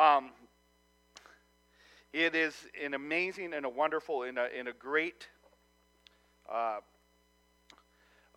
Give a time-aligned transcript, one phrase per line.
[0.00, 0.30] Um,
[2.14, 5.28] it is an amazing and a wonderful and a, and a great,
[6.50, 6.78] uh,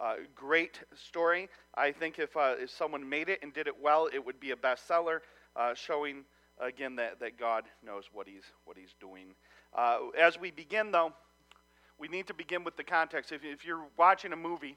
[0.01, 1.47] uh, great story.
[1.73, 4.51] I think if, uh, if someone made it and did it well, it would be
[4.51, 5.19] a bestseller,
[5.55, 6.25] uh, showing
[6.59, 9.27] again that, that God knows what he's, what he's doing.
[9.73, 11.13] Uh, as we begin, though,
[11.97, 13.31] we need to begin with the context.
[13.31, 14.75] If, if you're watching a movie,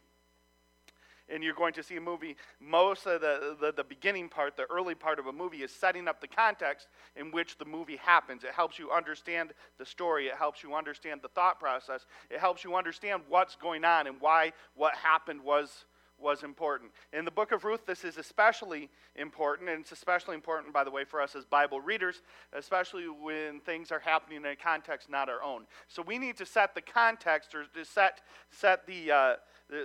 [1.28, 4.66] and you're going to see a movie, most of the, the, the, beginning part, the
[4.70, 8.44] early part of a movie, is setting up the context in which the movie happens.
[8.44, 12.64] It helps you understand the story, it helps you understand the thought process, it helps
[12.64, 15.84] you understand what's going on and why what happened was.
[16.18, 16.92] Was important.
[17.12, 20.90] In the book of Ruth, this is especially important, and it's especially important, by the
[20.90, 22.22] way, for us as Bible readers,
[22.54, 25.66] especially when things are happening in a context not our own.
[25.88, 29.34] So we need to set the context or to set, set the, uh,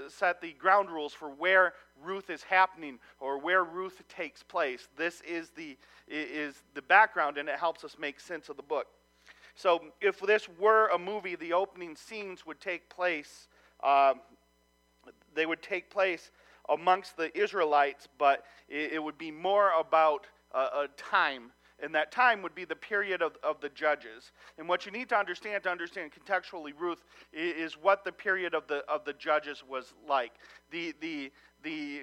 [0.08, 4.88] set the ground rules for where Ruth is happening or where Ruth takes place.
[4.98, 8.88] This is the, is the background, and it helps us make sense of the book.
[9.56, 13.48] So, if this were a movie, the opening scenes would take place.
[13.84, 14.14] Uh,
[15.34, 16.32] they would take place
[16.70, 22.42] amongst the Israelites, but it, it would be more about a time and that time
[22.42, 24.32] would be the period of, of the judges.
[24.58, 28.68] And what you need to understand to understand contextually Ruth is, what the period of
[28.68, 30.34] the, of the judges was like.
[30.70, 31.32] The, the,
[31.64, 32.02] the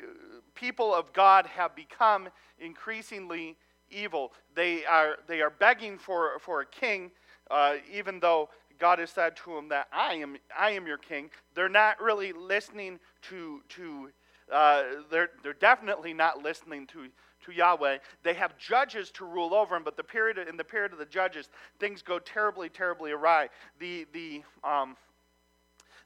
[0.55, 3.57] people of God have become increasingly
[3.91, 4.33] evil.
[4.55, 7.11] They are, they are begging for, for a king,
[7.51, 11.31] uh, even though God has said to them that I am, I am your king.
[11.55, 14.11] They're not really listening to, to
[14.53, 17.09] uh, they're, they're definitely not listening to
[17.45, 17.99] to Yahweh.
[18.25, 21.07] They have judges to rule over them, but the period in the period of the
[21.07, 23.49] judges, things go terribly, terribly awry.
[23.79, 24.97] The the um,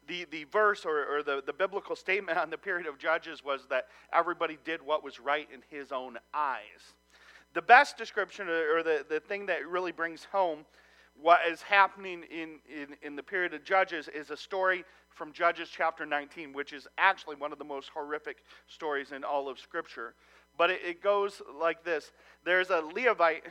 [0.09, 3.67] the, the verse or, or the, the biblical statement on the period of Judges was
[3.71, 6.95] that everybody did what was right in his own eyes.
[7.55, 10.65] The best description, or the, the thing that really brings home
[11.21, 14.85] what is happening in, in, in the period of Judges, is a story
[15.15, 19.49] from Judges chapter 19, which is actually one of the most horrific stories in all
[19.49, 20.15] of Scripture.
[20.57, 22.13] But it, it goes like this
[22.45, 23.45] there's a Levite,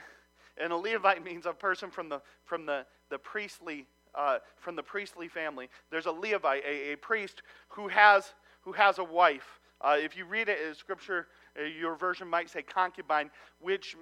[0.58, 4.84] and a Levite means a person from the, from the, the priestly uh, from the
[4.84, 5.70] priestly family.
[5.90, 9.60] There's a Levite, a, a priest who has who has a wife.
[9.80, 11.28] Uh, if you read it in Scripture,
[11.60, 13.96] uh, your version might say concubine, which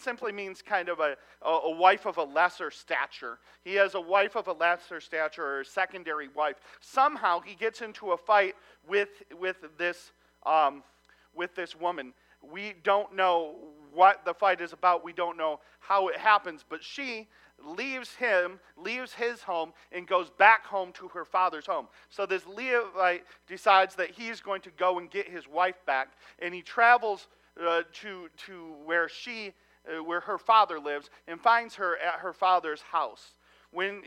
[0.00, 3.38] simply means kind of a, a, wife of a lesser stature.
[3.64, 6.56] He has a wife of a lesser stature or a secondary wife.
[6.80, 8.54] Somehow he gets into a fight
[8.88, 10.12] with, with, this,
[10.44, 10.82] um,
[11.34, 12.12] with this woman.
[12.42, 13.56] We don't know
[13.92, 15.04] what the fight is about.
[15.04, 16.64] We don't know how it happens.
[16.68, 17.28] But she
[17.64, 21.88] leaves him, leaves his home, and goes back home to her father's home.
[22.08, 26.08] So this Levite decides that he's going to go and get his wife back,
[26.38, 27.28] and he travels
[27.60, 29.52] uh, to, to where she,
[30.04, 33.34] where her father lives, and finds her at her father's house.
[33.72, 34.02] When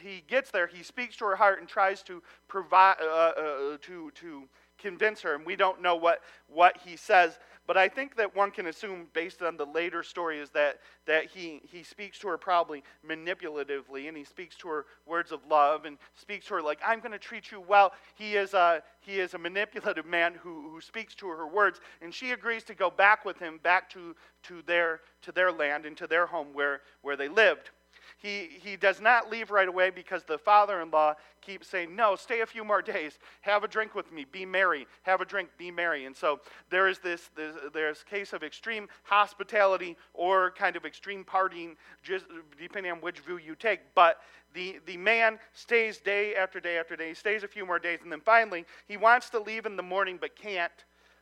[0.00, 4.10] he gets there, he speaks to her heart and tries to provide, uh, uh to,
[4.10, 4.48] to
[4.78, 7.38] convince her, and we don't know what, what he says.
[7.66, 11.26] But I think that one can assume, based on the later story, is that, that
[11.26, 15.84] he, he speaks to her probably manipulatively, and he speaks to her words of love,
[15.84, 17.92] and speaks to her like, I'm going to treat you well.
[18.14, 22.14] He is a, he is a manipulative man who, who speaks to her words, and
[22.14, 24.14] she agrees to go back with him, back to,
[24.44, 27.70] to, their, to their land and to their home where, where they lived.
[28.18, 32.16] He, he does not leave right away because the father in law keeps saying, No,
[32.16, 33.18] stay a few more days.
[33.42, 34.24] Have a drink with me.
[34.30, 34.86] Be merry.
[35.02, 35.50] Have a drink.
[35.58, 36.06] Be merry.
[36.06, 36.40] And so
[36.70, 42.24] there is this, this there's case of extreme hospitality or kind of extreme partying, just
[42.58, 43.80] depending on which view you take.
[43.94, 44.20] But
[44.54, 47.08] the, the man stays day after day after day.
[47.08, 48.00] He stays a few more days.
[48.02, 50.72] And then finally, he wants to leave in the morning but can't.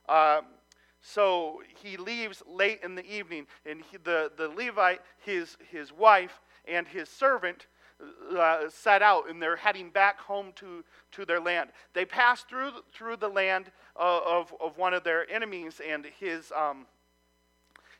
[0.09, 0.43] Uh,
[1.07, 6.41] so he leaves late in the evening, and he, the, the Levite, his, his wife,
[6.67, 7.67] and his servant
[8.37, 11.71] uh, set out and they're heading back home to, to their land.
[11.93, 16.53] They pass through, through the land uh, of, of one of their enemies, and his,
[16.53, 16.87] um,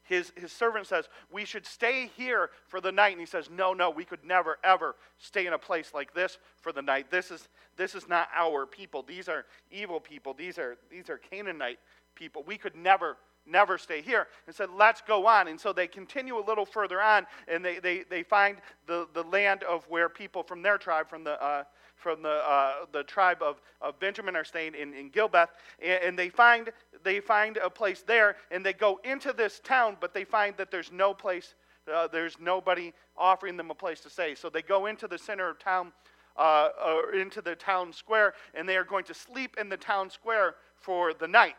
[0.03, 3.13] his, his servant says, We should stay here for the night.
[3.13, 6.39] And he says, No, no, we could never, ever stay in a place like this
[6.61, 7.11] for the night.
[7.11, 9.03] This is, this is not our people.
[9.03, 10.35] These are evil people.
[10.35, 11.79] These are, these are Canaanite
[12.15, 12.45] people.
[12.47, 15.49] We could never never stay here and said let's go on.
[15.49, 19.23] And so they continue a little further on and they, they, they find the, the
[19.23, 21.65] land of where people from their tribe from the, uh,
[21.97, 25.51] from the, uh, the tribe of, of benjamin are staying in, in gilbeth
[25.83, 26.71] and, and, they, find,
[27.03, 30.71] they find a place there and they go into this town but they find that
[30.71, 31.55] there's no place
[31.93, 34.35] uh, there's nobody offering them a place to stay.
[34.35, 35.93] So they go into the center of town
[36.37, 40.11] uh, or into the town square and they are going to sleep in the town
[40.11, 41.55] square for the night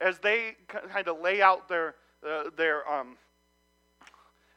[0.00, 1.94] as they kind of lay out their,
[2.26, 3.16] uh, their, um,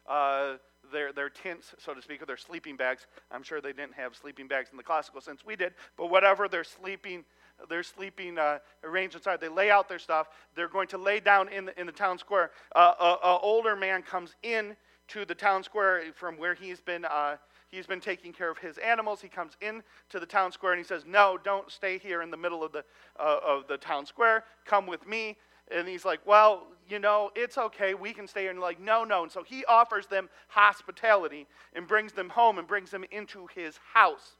[0.08, 0.54] uh,
[0.92, 3.08] their, their tents, so to speak, or their sleeping bags.
[3.32, 6.48] I'm sure they didn't have sleeping bags in the classical sense we did, but whatever
[6.48, 7.24] their sleeping,
[7.70, 10.28] their sleeping uh, arrangements are, they lay out their stuff.
[10.56, 12.52] They're going to lay down in the, in the town square.
[12.76, 14.76] Uh, a, older man comes in
[15.10, 17.06] to the town square from where he's been.
[17.06, 17.38] Uh,
[17.74, 19.22] he's been taking care of his animals.
[19.22, 22.32] He comes in to the town square and he says, "No, don't stay here in
[22.32, 22.84] the middle of the
[23.20, 24.44] uh, of the town square.
[24.66, 25.38] Come with me."
[25.72, 27.94] And he's like, Well, you know, it's okay.
[27.94, 28.52] We can stay here.
[28.52, 29.24] And like, No, no.
[29.24, 33.80] And so he offers them hospitality and brings them home and brings them into his
[33.94, 34.38] house.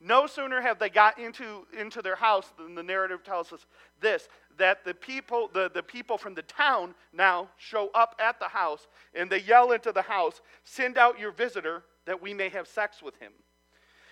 [0.00, 3.64] No sooner have they got into, into their house than the narrative tells us
[4.00, 8.48] this that the people, the, the people from the town now show up at the
[8.48, 12.66] house and they yell into the house, Send out your visitor that we may have
[12.66, 13.32] sex with him.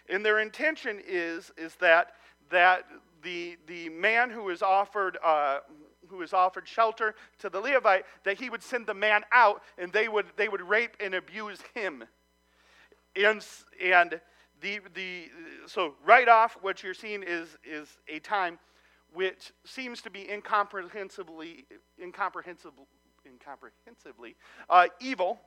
[0.09, 2.13] And their intention is, is that,
[2.51, 2.85] that
[3.23, 5.61] the, the man who is offered uh,
[6.33, 10.27] offered shelter to the Levite, that he would send the man out and they would,
[10.37, 12.05] they would rape and abuse him.
[13.17, 13.45] And,
[13.83, 14.21] and
[14.61, 15.31] the, the,
[15.67, 18.59] so, right off, what you're seeing is, is a time
[19.13, 21.67] which seems to be incomprehensibly,
[22.01, 22.87] incomprehensible,
[23.27, 24.37] incomprehensibly
[24.71, 25.41] uh, evil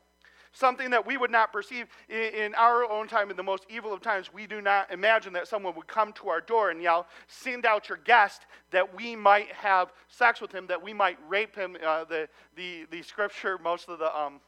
[0.55, 4.01] something that we would not perceive in our own time, in the most evil of
[4.01, 4.33] times.
[4.33, 7.89] We do not imagine that someone would come to our door and yell, Send out
[7.89, 11.77] your guest, that we might have sex with him, that we might rape him.
[11.85, 14.17] Uh, the, the, the scripture, most of the.
[14.17, 14.39] Um,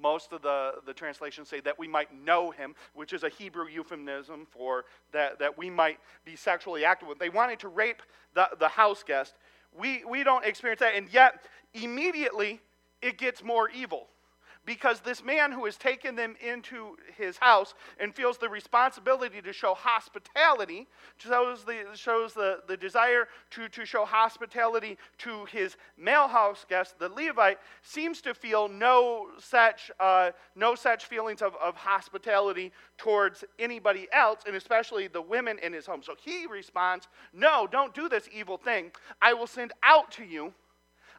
[0.00, 3.66] most of the, the translations say that we might know him, which is a Hebrew
[3.66, 7.18] euphemism for that, that we might be sexually active with.
[7.18, 8.00] They wanted to rape
[8.32, 9.34] the, the house guest.
[9.76, 11.42] We, we don't experience that, and yet
[11.74, 12.60] immediately
[13.02, 14.06] it gets more evil
[14.68, 19.50] because this man who has taken them into his house and feels the responsibility to
[19.50, 20.86] show hospitality,
[21.16, 26.98] shows the, shows the, the desire to, to show hospitality to his male house guest,
[26.98, 33.44] the Levite, seems to feel no such, uh, no such feelings of, of hospitality towards
[33.58, 36.02] anybody else, and especially the women in his home.
[36.02, 38.90] So he responds, No, don't do this evil thing.
[39.22, 40.52] I will send out to you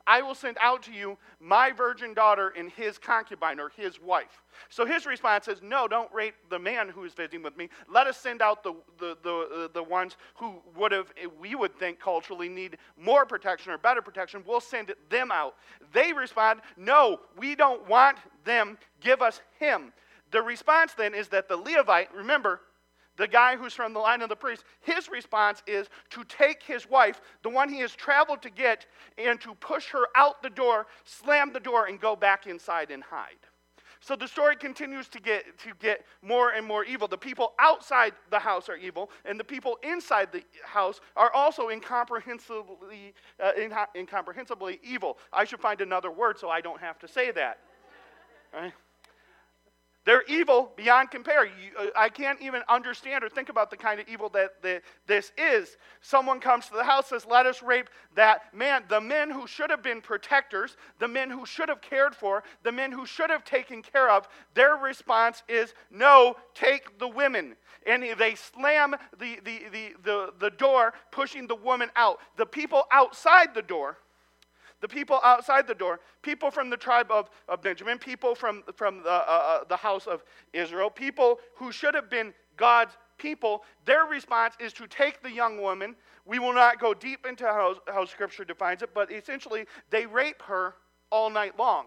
[0.09, 4.41] I will send out to you my virgin daughter and his concubine or his wife.
[4.67, 7.69] So his response is, No, don't rape the man who is visiting with me.
[7.87, 11.77] Let us send out the, the, the, uh, the ones who would have, we would
[11.77, 14.41] think culturally, need more protection or better protection.
[14.47, 15.53] We'll send them out.
[15.93, 18.79] They respond, No, we don't want them.
[19.01, 19.93] Give us him.
[20.31, 22.61] The response then is that the Levite, remember,
[23.19, 26.89] the guy who's from the line of the priest, his response is to take his
[26.89, 28.85] wife, the one he has traveled to get,
[29.17, 33.03] and to push her out the door, slam the door, and go back inside and
[33.03, 33.35] hide.
[33.99, 37.09] So the story continues to get, to get more and more evil.
[37.09, 41.67] The people outside the house are evil, and the people inside the house are also
[41.67, 43.13] incomprehensibly,
[43.43, 43.51] uh,
[43.95, 45.17] incomprehensibly evil.
[45.33, 47.59] I should find another word so I don't have to say that.
[48.53, 48.73] Right?
[50.05, 51.49] They're evil beyond compare.
[51.77, 55.77] Uh, I can't even understand or think about the kind of evil that this is.
[56.01, 58.83] Someone comes to the house, says, Let us rape that man.
[58.87, 62.71] The men who should have been protectors, the men who should have cared for, the
[62.71, 67.55] men who should have taken care of, their response is, No, take the women.
[67.85, 72.19] And they slam the, the, the, the, the door, pushing the woman out.
[72.37, 73.97] The people outside the door,
[74.81, 79.03] the people outside the door, people from the tribe of, of Benjamin, people from, from
[79.03, 80.23] the, uh, uh, the house of
[80.53, 85.61] Israel, people who should have been God's people, their response is to take the young
[85.61, 85.95] woman.
[86.25, 90.41] We will not go deep into how, how Scripture defines it, but essentially they rape
[90.43, 90.75] her
[91.11, 91.85] all night long.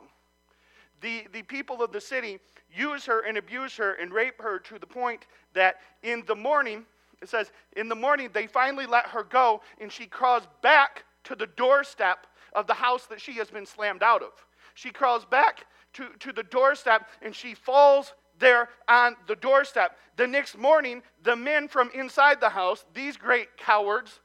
[1.01, 2.39] The, the people of the city
[2.73, 6.85] use her and abuse her and rape her to the point that in the morning,
[7.21, 11.35] it says, in the morning they finally let her go and she crawls back to
[11.35, 14.33] the doorstep of the house that she has been slammed out of.
[14.75, 19.97] She crawls back to, to the doorstep and she falls there on the doorstep.
[20.17, 24.21] The next morning, the men from inside the house, these great cowards,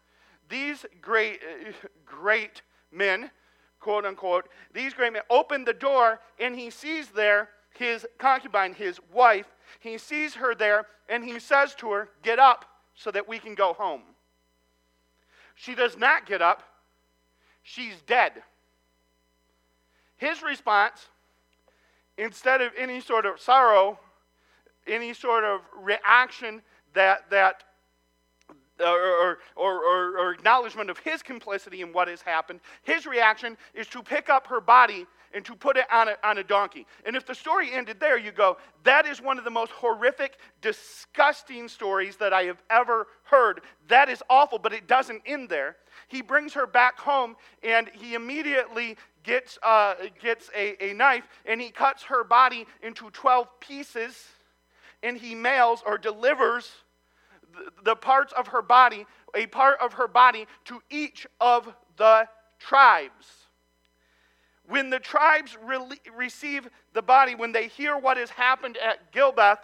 [0.50, 1.42] these great,
[2.06, 3.32] great men,
[3.80, 9.00] quote unquote, these great men open the door and he sees there his concubine, his
[9.14, 9.46] wife.
[9.80, 12.66] He sees her there and he says to her, Get up
[12.96, 14.02] so that we can go home.
[15.56, 16.64] She does not get up
[17.68, 18.32] she's dead.
[20.16, 21.08] His response,
[22.18, 24.00] instead of any sort of sorrow,
[24.88, 26.62] any sort of reaction
[26.94, 27.64] that, that
[28.80, 33.58] uh, or, or, or, or, acknowledgement of his complicity in what has happened, his reaction
[33.74, 35.06] is to pick up her body
[35.38, 36.88] and to put it on a, on a donkey.
[37.06, 40.40] And if the story ended there, you go, that is one of the most horrific,
[40.62, 43.62] disgusting stories that I have ever heard.
[43.88, 45.76] That is awful, but it doesn't end there.
[46.08, 51.62] He brings her back home and he immediately gets, uh, gets a, a knife and
[51.62, 54.26] he cuts her body into 12 pieces
[55.04, 56.72] and he mails or delivers
[57.54, 62.28] the, the parts of her body, a part of her body, to each of the
[62.58, 63.47] tribes.
[64.68, 65.80] When the tribes re-
[66.16, 69.60] receive the body, when they hear what has happened at Gilbeth,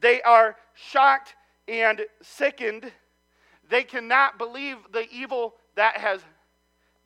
[0.00, 1.34] they are shocked
[1.68, 2.90] and sickened.
[3.68, 6.20] They cannot believe the evil that has,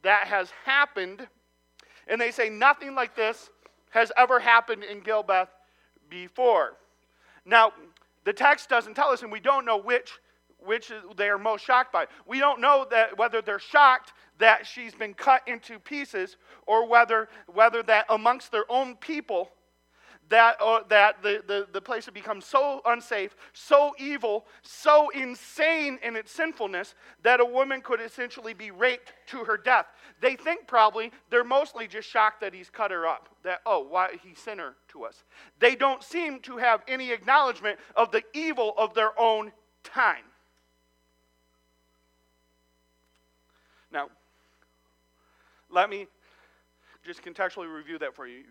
[0.02, 1.26] that has happened.
[2.08, 3.50] And they say, Nothing like this
[3.90, 5.50] has ever happened in Gilbeth
[6.08, 6.76] before.
[7.44, 7.72] Now,
[8.24, 10.12] the text doesn't tell us, and we don't know which
[10.64, 12.06] which they are most shocked by.
[12.26, 17.28] We don't know that whether they're shocked that she's been cut into pieces or whether
[17.52, 19.50] whether that amongst their own people
[20.32, 25.98] that, uh, that the, the, the place had become so unsafe, so evil, so insane
[26.02, 29.86] in its sinfulness that a woman could essentially be raped to her death.
[30.22, 34.16] They think probably they're mostly just shocked that he's cut her up, that, oh, why
[34.22, 35.24] he sent her to us.
[35.58, 39.52] They don't seem to have any acknowledgement of the evil of their own
[39.84, 40.24] time.
[43.92, 44.08] Now,
[45.70, 46.06] let me
[47.04, 48.44] just contextually review that for you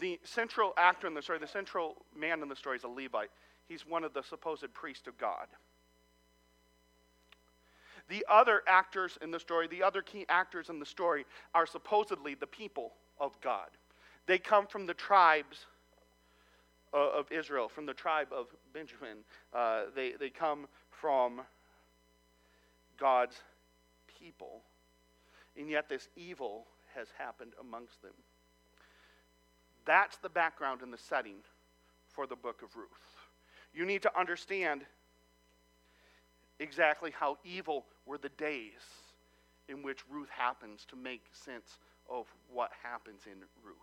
[0.00, 3.30] the central actor in the story, the central man in the story is a Levite.
[3.68, 5.46] He's one of the supposed priests of God.
[8.08, 12.34] The other actors in the story, the other key actors in the story, are supposedly
[12.34, 13.68] the people of God.
[14.26, 15.66] They come from the tribes
[16.92, 19.18] of Israel, from the tribe of Benjamin.
[19.54, 21.42] Uh, they, they come from
[22.98, 23.36] God's
[24.20, 24.62] people.
[25.56, 28.12] And yet, this evil has happened amongst them.
[29.84, 31.36] That's the background and the setting
[32.08, 32.88] for the book of Ruth.
[33.72, 34.82] You need to understand
[36.58, 38.82] exactly how evil were the days
[39.68, 43.76] in which Ruth happens to make sense of what happens in Ruth.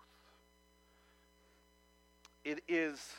[2.44, 3.13] It is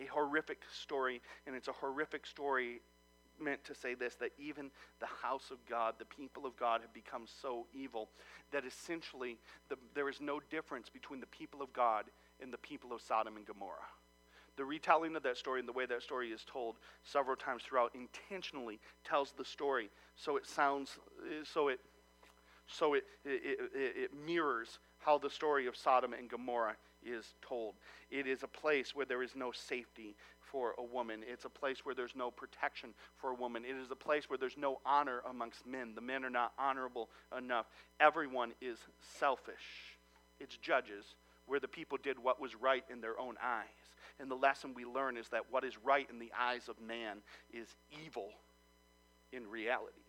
[0.00, 2.80] a horrific story, and it's a horrific story
[3.40, 6.92] meant to say this that even the house of God, the people of God, have
[6.92, 8.08] become so evil
[8.52, 9.38] that essentially
[9.68, 12.06] the, there is no difference between the people of God
[12.42, 13.88] and the people of Sodom and Gomorrah.
[14.56, 17.92] The retelling of that story and the way that story is told several times throughout
[17.94, 21.80] intentionally tells the story so it sounds, eh, so it,
[22.66, 27.74] so it, it, it, it mirrors how the story of Sodom and Gomorrah is told.
[28.10, 30.16] It is a place where there is no safety
[30.54, 31.24] for a woman.
[31.26, 33.64] It's a place where there's no protection for a woman.
[33.64, 35.96] It is a place where there's no honor amongst men.
[35.96, 37.66] The men are not honorable enough.
[37.98, 38.78] Everyone is
[39.18, 39.98] selfish.
[40.38, 43.66] It's judges where the people did what was right in their own eyes.
[44.20, 47.16] And the lesson we learn is that what is right in the eyes of man
[47.52, 47.66] is
[48.04, 48.28] evil
[49.32, 50.04] in reality.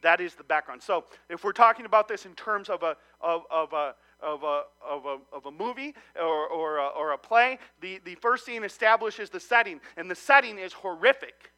[0.00, 0.82] That is the background.
[0.82, 4.62] So, if we're talking about this in terms of a, of, of a, of a,
[4.86, 8.64] of a, of a movie or, or, a, or a play, the, the first scene
[8.64, 11.52] establishes the setting, and the setting is horrific,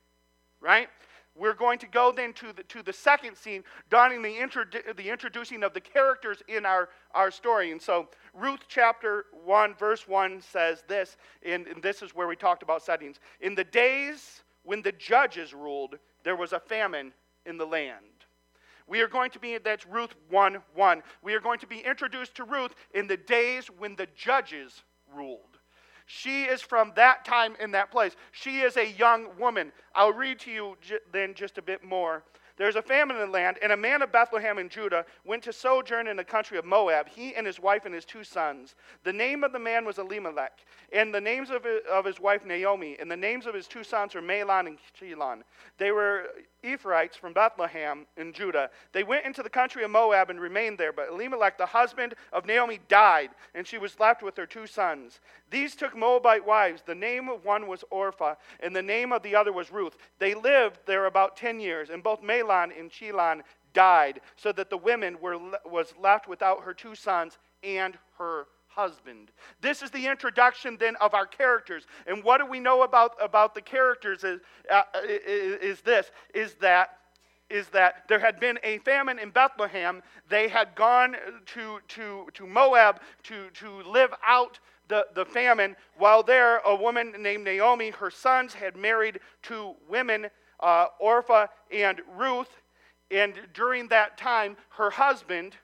[0.60, 0.88] right?
[1.36, 5.10] We're going to go then to the, to the second scene, donning the, introdu- the
[5.10, 7.72] introducing of the characters in our, our story.
[7.72, 12.36] And so, Ruth chapter 1, verse 1 says this, and, and this is where we
[12.36, 13.16] talked about settings.
[13.40, 17.12] In the days when the judges ruled, there was a famine
[17.46, 18.13] in the land.
[18.86, 21.02] We are going to be, that's Ruth 1 1.
[21.22, 24.82] We are going to be introduced to Ruth in the days when the judges
[25.14, 25.58] ruled.
[26.06, 28.14] She is from that time in that place.
[28.32, 29.72] She is a young woman.
[29.94, 32.24] I'll read to you j- then just a bit more.
[32.56, 35.52] There's a famine in the land, and a man of Bethlehem in Judah went to
[35.52, 38.76] sojourn in the country of Moab, he and his wife and his two sons.
[39.02, 40.60] The name of the man was Elimelech,
[40.92, 43.82] and the names of his, of his wife Naomi, and the names of his two
[43.82, 45.42] sons were Mahlon and Chilion.
[45.78, 46.28] They were
[46.64, 48.70] Ephrathites from Bethlehem in Judah.
[48.92, 52.46] They went into the country of Moab and remained there, but Elimelech, the husband of
[52.46, 55.20] Naomi, died, and she was left with her two sons.
[55.50, 56.82] These took Moabite wives.
[56.84, 59.96] The name of one was Orpha, and the name of the other was Ruth.
[60.18, 63.42] They lived there about ten years, and both Mahlon and Chilion
[63.72, 69.30] died, so that the woman were, was left without her two sons and her husband.
[69.60, 71.84] This is the introduction then of our characters.
[72.06, 74.40] And what do we know about, about the characters is,
[74.70, 76.98] uh, is, is this, is that
[77.50, 80.02] is that there had been a famine in Bethlehem.
[80.28, 81.14] They had gone
[81.46, 85.76] to, to, to Moab to, to live out the, the famine.
[85.96, 90.28] While there, a woman named Naomi, her sons had married two women,
[90.60, 92.50] uh, Orpah and Ruth.
[93.10, 95.54] And during that time, her husband,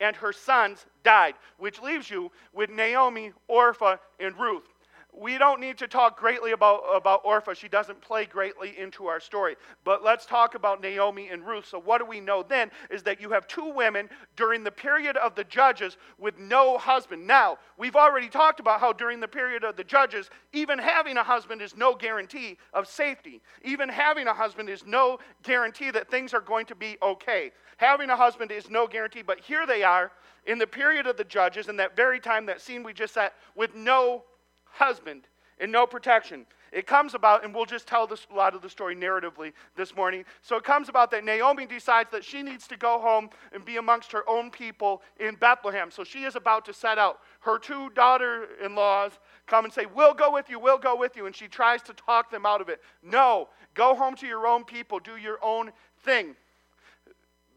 [0.00, 4.68] and her sons died, which leaves you with Naomi, Orpha, and Ruth.
[5.12, 7.54] We don't need to talk greatly about, about Orpah.
[7.54, 9.56] She doesn't play greatly into our story.
[9.84, 11.66] But let's talk about Naomi and Ruth.
[11.66, 15.16] So, what do we know then is that you have two women during the period
[15.16, 17.26] of the judges with no husband.
[17.26, 21.24] Now, we've already talked about how during the period of the judges, even having a
[21.24, 23.40] husband is no guarantee of safety.
[23.64, 27.50] Even having a husband is no guarantee that things are going to be okay.
[27.76, 30.12] Having a husband is no guarantee, but here they are
[30.46, 33.28] in the period of the judges, in that very time, that scene we just saw,
[33.54, 34.24] with no
[34.72, 35.26] husband
[35.58, 36.46] and no protection.
[36.72, 39.96] It comes about, and we'll just tell this, a lot of the story narratively this
[39.96, 40.24] morning.
[40.40, 43.76] So it comes about that Naomi decides that she needs to go home and be
[43.76, 45.90] amongst her own people in Bethlehem.
[45.90, 47.18] So she is about to set out.
[47.40, 49.12] Her two daughter in laws
[49.46, 51.26] come and say, We'll go with you, we'll go with you.
[51.26, 52.80] And she tries to talk them out of it.
[53.02, 55.72] No, go home to your own people, do your own
[56.04, 56.36] thing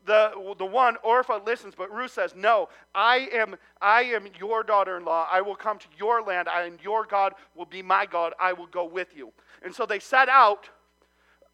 [0.05, 4.97] the, the one, Orpha listens, but Ruth says, No, I am, I am your daughter
[4.97, 5.27] in law.
[5.31, 8.33] I will come to your land, I and your God will be my God.
[8.39, 9.31] I will go with you.
[9.63, 10.69] And so they set out,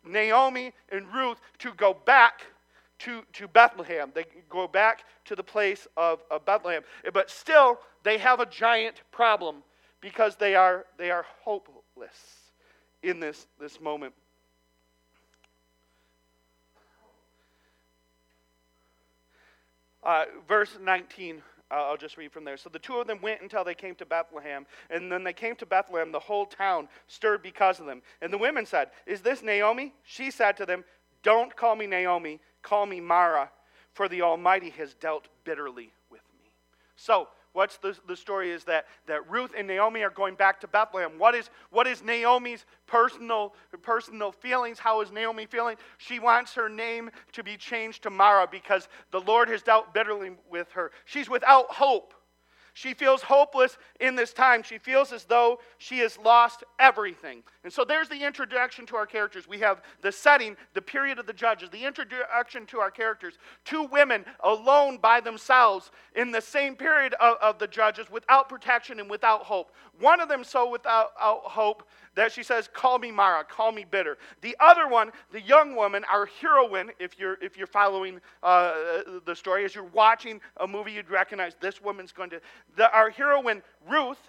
[0.05, 2.41] Naomi and Ruth, to go back
[2.99, 4.11] to, to Bethlehem.
[4.13, 6.83] They go back to the place of, of Bethlehem.
[7.13, 9.63] But still, they have a giant problem
[10.01, 11.73] because they are, they are hopeless
[13.03, 14.13] in this, this moment.
[20.03, 21.41] Uh, verse 19,
[21.71, 22.57] uh, I'll just read from there.
[22.57, 24.65] So the two of them went until they came to Bethlehem.
[24.89, 28.01] And then they came to Bethlehem, the whole town stirred because of them.
[28.21, 29.93] And the women said, Is this Naomi?
[30.03, 30.83] She said to them,
[31.21, 33.51] Don't call me Naomi, call me Mara,
[33.93, 35.91] for the Almighty has dealt bitterly.
[36.99, 40.67] So What's the, the story is that, that Ruth and Naomi are going back to
[40.67, 41.13] Bethlehem.
[41.17, 44.77] What is, what is Naomi's personal, personal feelings?
[44.77, 45.77] How is Naomi feeling?
[45.97, 50.31] She wants her name to be changed to Mara because the Lord has dealt bitterly
[50.49, 50.91] with her.
[51.05, 52.13] She's without hope.
[52.79, 54.63] She feels hopeless in this time.
[54.63, 57.43] She feels as though she has lost everything.
[57.65, 59.49] And so there's the introduction to our characters.
[59.49, 63.33] We have the setting, the period of the judges, the introduction to our characters.
[63.65, 69.01] Two women alone by themselves in the same period of, of the judges without protection
[69.01, 69.73] and without hope.
[69.99, 71.83] One of them so without hope
[72.15, 74.17] that she says, Call me Mara, call me bitter.
[74.41, 78.73] The other one, the young woman, our heroine, if you're, if you're following uh,
[79.25, 82.41] the story, as you're watching a movie, you'd recognize this woman's going to.
[82.75, 84.19] The, our heroine, Ruth,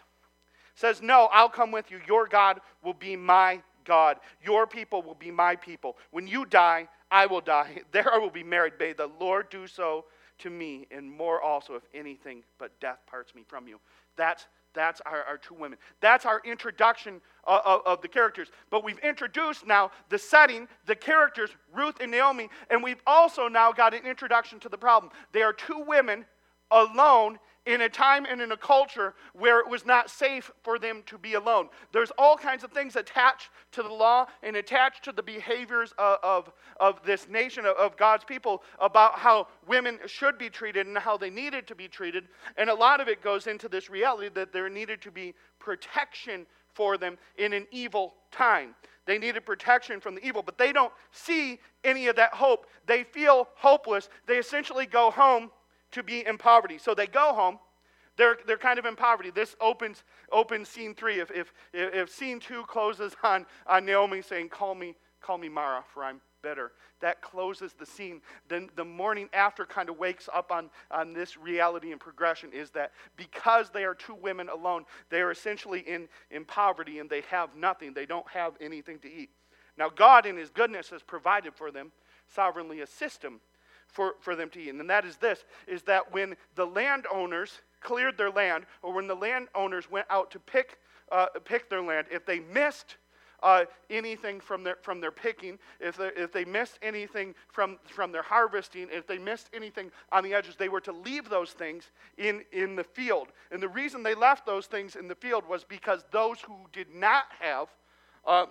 [0.75, 2.01] says, No, I'll come with you.
[2.07, 4.19] Your God will be my God.
[4.43, 5.97] Your people will be my people.
[6.11, 7.83] When you die, I will die.
[7.93, 8.75] There I will be married.
[8.79, 10.05] May the Lord do so
[10.39, 13.79] to me, and more also, if anything but death parts me from you.
[14.17, 15.79] That's that's our, our two women.
[16.01, 18.49] That's our introduction of, of, of, the characters.
[18.71, 23.73] But we've introduced now the setting, the characters, Ruth and Naomi, and we've also now
[23.73, 25.11] got an introduction to the problem.
[25.33, 26.25] They are two women
[26.71, 27.39] alone
[27.71, 31.17] in a time and in a culture where it was not safe for them to
[31.17, 31.69] be alone.
[31.93, 36.19] There's all kinds of things attached to the law and attached to the behaviors of,
[36.23, 40.99] of, of this nation, of, of God's people, about how women should be treated and
[40.99, 42.25] how they needed to be treated.
[42.57, 46.47] And a lot of it goes into this reality that there needed to be protection
[46.75, 48.75] for them in an evil time.
[49.07, 52.67] They needed protection from the evil, but they don't see any of that hope.
[52.87, 54.09] They feel hopeless.
[54.27, 55.51] They essentially go home
[55.93, 56.79] to be in poverty.
[56.79, 57.59] So they go home.
[58.17, 59.31] They're, they're kind of in poverty.
[59.31, 61.21] This opens, opens scene three.
[61.21, 65.83] If, if, if scene two closes on, on Naomi saying, Call me, call me Mara,
[65.93, 66.73] for I'm better.
[67.01, 68.21] That closes the scene.
[68.49, 72.71] Then the morning after kind of wakes up on, on this reality and progression is
[72.71, 77.23] that because they are two women alone, they are essentially in, in poverty and they
[77.31, 77.95] have nothing.
[77.95, 79.31] They don't have anything to eat.
[79.79, 81.93] Now, God, in His goodness, has provided for them
[82.35, 83.41] sovereignly a system
[83.93, 84.71] for, for them to eat.
[84.71, 89.15] And that is this is that when the landowners cleared their land, or when the
[89.15, 90.79] landowners went out to pick,
[91.11, 92.97] uh, pick their land, if they missed
[93.43, 98.13] uh, anything from their, from their picking, if they, if they missed anything from, from
[98.13, 101.91] their harvesting, if they missed anything on the edges, they were to leave those things
[102.19, 103.29] in, in the field.
[103.51, 106.95] And the reason they left those things in the field was because those who did
[106.95, 107.69] not have
[108.27, 108.49] um,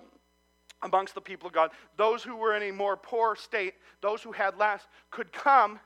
[0.82, 1.70] amongst the people of God.
[1.96, 5.78] Those who were in a more poor state, those who had less, could come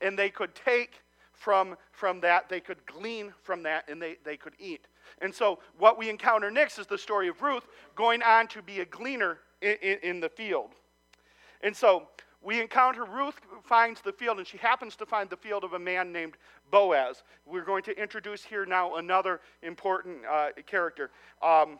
[0.00, 1.00] and they could take
[1.32, 4.86] from, from that, they could glean from that, and they, they could eat.
[5.20, 8.80] And so, what we encounter next is the story of Ruth going on to be
[8.80, 10.70] a gleaner in, in, in the field.
[11.62, 12.08] And so,
[12.42, 15.78] we encounter Ruth finds the field, and she happens to find the field of a
[15.78, 16.36] man named
[16.70, 17.22] Boaz.
[17.46, 21.10] We're going to introduce here now another important uh, character.
[21.42, 21.78] Um,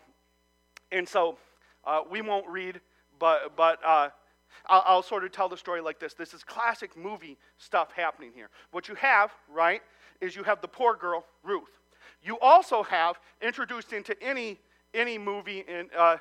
[0.92, 1.38] and so,
[1.84, 2.80] uh, we won't read,
[3.18, 4.08] but, but uh,
[4.66, 6.14] I'll, I'll, sort of tell the story like this.
[6.14, 8.48] This is classic movie stuff happening here.
[8.70, 9.82] What you have, right,
[10.20, 11.78] is you have the poor girl, Ruth.
[12.22, 14.60] You also have, introduced into any,
[14.94, 16.18] any movie in, uh,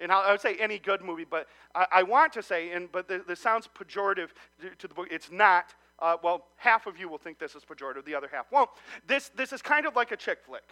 [0.00, 3.08] in I would say any good movie, but I, I want to say, and but
[3.08, 4.28] this sounds pejorative
[4.60, 5.08] to, to, the book.
[5.10, 5.74] It's not.
[5.98, 8.70] Uh, well, half of you will think this is pejorative, the other half won't.
[9.06, 10.64] This, this is kind of like a chick flick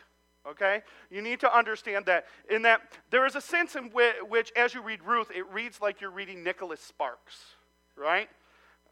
[0.48, 0.83] okay?
[1.11, 4.74] You need to understand that in that there is a sense in which, which, as
[4.74, 7.37] you read Ruth, it reads like you're reading Nicholas Sparks,
[7.96, 8.29] right?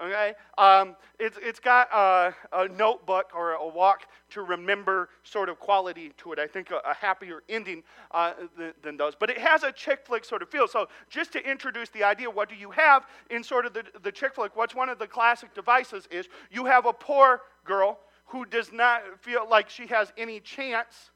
[0.01, 0.35] Okay?
[0.57, 6.13] Um, it's, it's got a, a, notebook or a walk to remember sort of quality
[6.19, 6.39] to it.
[6.39, 7.83] I think a, a happier ending
[8.13, 9.15] uh, than, than, those.
[9.19, 10.69] But it has a chick flick sort of feel.
[10.69, 14.13] So, just to introduce the idea, what do you have in sort of the, the
[14.13, 14.55] chick flick?
[14.55, 19.03] What's one of the classic devices is you have a poor girl who does not
[19.21, 21.11] feel like she has any chance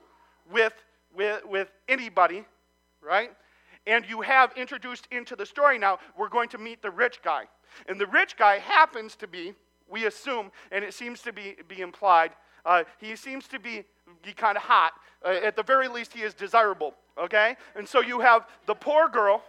[0.52, 0.74] with,
[1.14, 2.44] with, with anybody,
[3.00, 3.30] right?
[3.86, 7.44] And you have introduced into the story now, we're going to meet the rich guy.
[7.88, 9.54] And the rich guy happens to be,
[9.88, 12.32] we assume, and it seems to be, be implied,
[12.64, 13.84] uh, he seems to be,
[14.22, 14.92] be kind of hot.
[15.24, 17.56] Uh, at the very least, he is desirable, okay?
[17.74, 19.42] And so you have the poor girl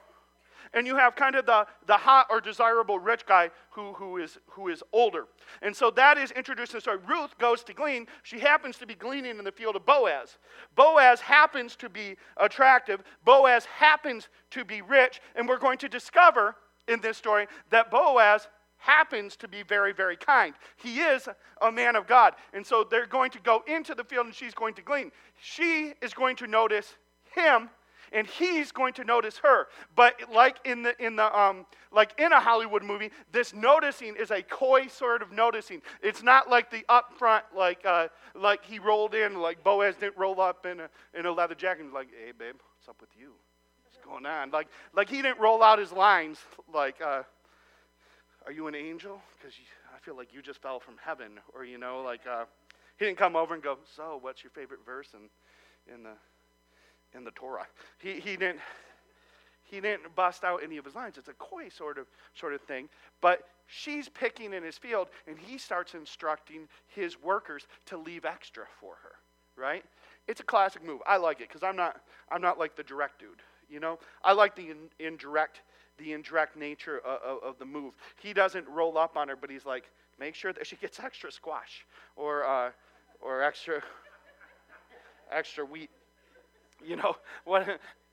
[0.73, 4.38] and you have kind of the, the hot or desirable rich guy who, who, is,
[4.47, 5.25] who is older.
[5.62, 6.97] And so that is introduced in the story.
[7.07, 8.07] Ruth goes to glean.
[8.23, 10.38] She happens to be gleaning in the field of Boaz.
[10.75, 13.03] Boaz happens to be attractive.
[13.23, 15.21] Boaz happens to be rich.
[15.36, 16.55] And we're going to discover
[16.88, 20.53] in this story that Boaz happens to be very, very kind.
[20.75, 21.29] He is
[21.62, 22.33] a man of God.
[22.53, 25.12] And so they're going to go into the field and she's going to glean.
[25.41, 26.95] She is going to notice
[27.33, 27.69] him
[28.13, 29.67] and he's going to notice her.
[29.95, 34.32] But like in the in the um, like in a Hollywood movie, this noticing is
[34.32, 35.82] a coy sort of noticing.
[36.02, 40.39] It's not like the upfront like uh, like he rolled in like Boaz didn't roll
[40.39, 43.32] up in a in a leather jacket and like, hey babe, what's up with you?
[43.84, 44.52] What's going on?
[44.52, 46.39] Like like he didn't roll out his lines
[46.73, 47.02] like.
[47.02, 47.23] Uh,
[48.45, 49.21] are you an angel?
[49.38, 49.56] Because
[49.95, 51.39] I feel like you just fell from heaven.
[51.56, 52.43] Or, you know, like, uh,
[52.97, 56.12] he didn't come over and go, so what's your favorite verse in, in the
[57.15, 57.67] in the Torah.
[57.99, 58.60] He, he didn't
[59.63, 61.17] he didn't bust out any of his lines.
[61.17, 62.89] It's a coy sort of sort of thing.
[63.21, 68.65] But she's picking in his field, and he starts instructing his workers to leave extra
[68.80, 69.13] for her.
[69.56, 69.84] Right?
[70.28, 71.02] It's a classic move.
[71.08, 73.41] I like it because I'm not I'm not like the direct dude.
[73.69, 75.62] You know, I like the in, indirect
[75.97, 77.95] the indirect nature of, of, of, the move.
[78.21, 81.32] He doesn't roll up on her, but he's like, make sure that she gets extra
[81.32, 82.71] squash or uh,
[83.21, 83.82] or extra
[85.32, 85.89] extra wheat
[86.86, 87.15] you know,
[87.46, 87.67] what,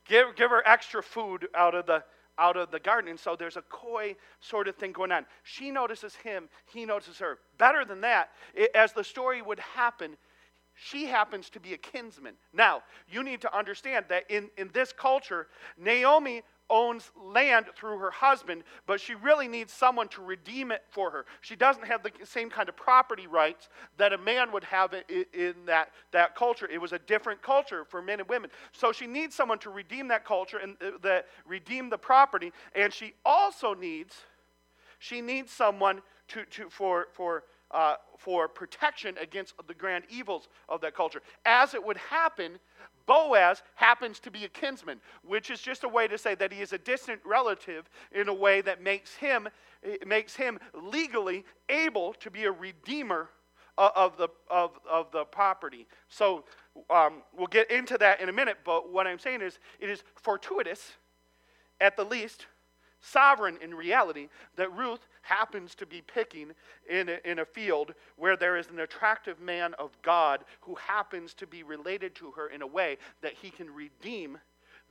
[0.07, 2.03] give, give her extra food out of the
[2.39, 3.11] out of the garden.
[3.11, 5.27] And so there's a coy sort of thing going on.
[5.43, 7.39] She notices him, he notices her.
[7.59, 10.17] Better than that, it, as the story would happen,
[10.75, 12.35] she happens to be a kinsman.
[12.55, 18.11] Now, you need to understand that in, in this culture, Naomi owns land through her
[18.11, 21.27] husband, but she really needs someone to redeem it for her.
[21.41, 25.55] She doesn't have the same kind of property rights that a man would have in,
[25.67, 26.69] that, that culture.
[26.71, 28.51] It was a different culture for men and women.
[28.73, 32.93] So she needs someone to redeem that culture and uh, that redeem the property, and
[32.93, 34.17] she also needs
[34.99, 40.81] she needs someone to, to for for uh, for protection against the grand evils of
[40.81, 41.23] that culture.
[41.45, 42.59] As it would happen,
[43.07, 46.61] Boaz happens to be a kinsman, which is just a way to say that he
[46.61, 49.49] is a distant relative in a way that makes him,
[50.07, 53.31] makes him legally able to be a redeemer
[53.79, 55.87] of the, of, of the property.
[56.09, 56.45] So
[56.91, 60.03] um, we'll get into that in a minute, but what I'm saying is it is
[60.17, 60.93] fortuitous,
[61.81, 62.47] at the least,
[63.01, 66.53] sovereign in reality, that Ruth happens to be picking
[66.89, 71.35] in a, in a field where there is an attractive man of God who happens
[71.35, 74.39] to be related to her in a way that he can redeem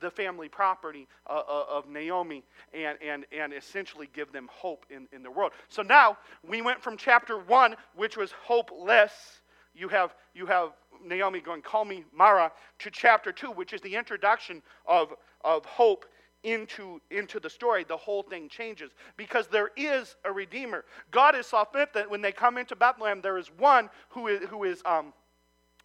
[0.00, 2.42] the family property uh, uh, of Naomi
[2.72, 5.52] and, and, and essentially give them hope in, in the world.
[5.68, 9.12] So now we went from chapter one, which was hopeless.
[9.74, 10.70] You have, you have
[11.04, 15.12] Naomi going, Call me Mara, to chapter two, which is the introduction of,
[15.44, 16.06] of hope
[16.42, 20.84] into, into the story, the whole thing changes because there is a redeemer.
[21.10, 24.64] God is fit that when they come into Bethlehem, there is one who is, who
[24.64, 25.12] is um,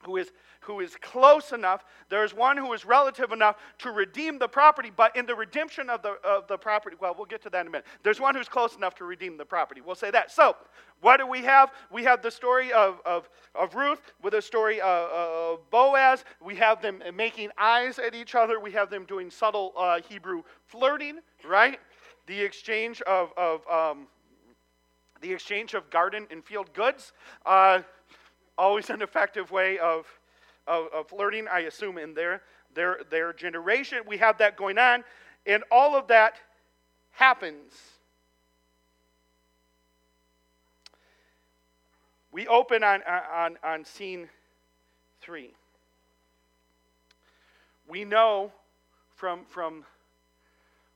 [0.05, 4.39] who is, who is close enough, there is one who is relative enough to redeem
[4.39, 7.49] the property, but in the redemption of the, of the property, well, we'll get to
[7.49, 7.85] that in a minute.
[8.03, 9.81] There's one who's close enough to redeem the property.
[9.81, 10.31] We'll say that.
[10.31, 10.55] So,
[11.01, 11.71] what do we have?
[11.91, 16.23] We have the story of, of, of Ruth with a story of, of Boaz.
[16.43, 18.59] We have them making eyes at each other.
[18.59, 21.79] We have them doing subtle uh, Hebrew flirting, right?
[22.27, 24.07] The exchange of, of um,
[25.21, 27.11] the exchange of garden and field goods.
[27.45, 27.79] Uh,
[28.57, 30.05] always an effective way of,
[30.67, 32.41] of, of flirting, I assume, in their,
[32.73, 33.99] their, their generation.
[34.07, 35.03] We have that going on,
[35.45, 36.35] and all of that
[37.11, 37.73] happens.
[42.31, 43.01] We open on,
[43.33, 44.27] on, on scene
[45.21, 45.53] three.
[47.87, 48.51] We know
[49.15, 49.85] from, from,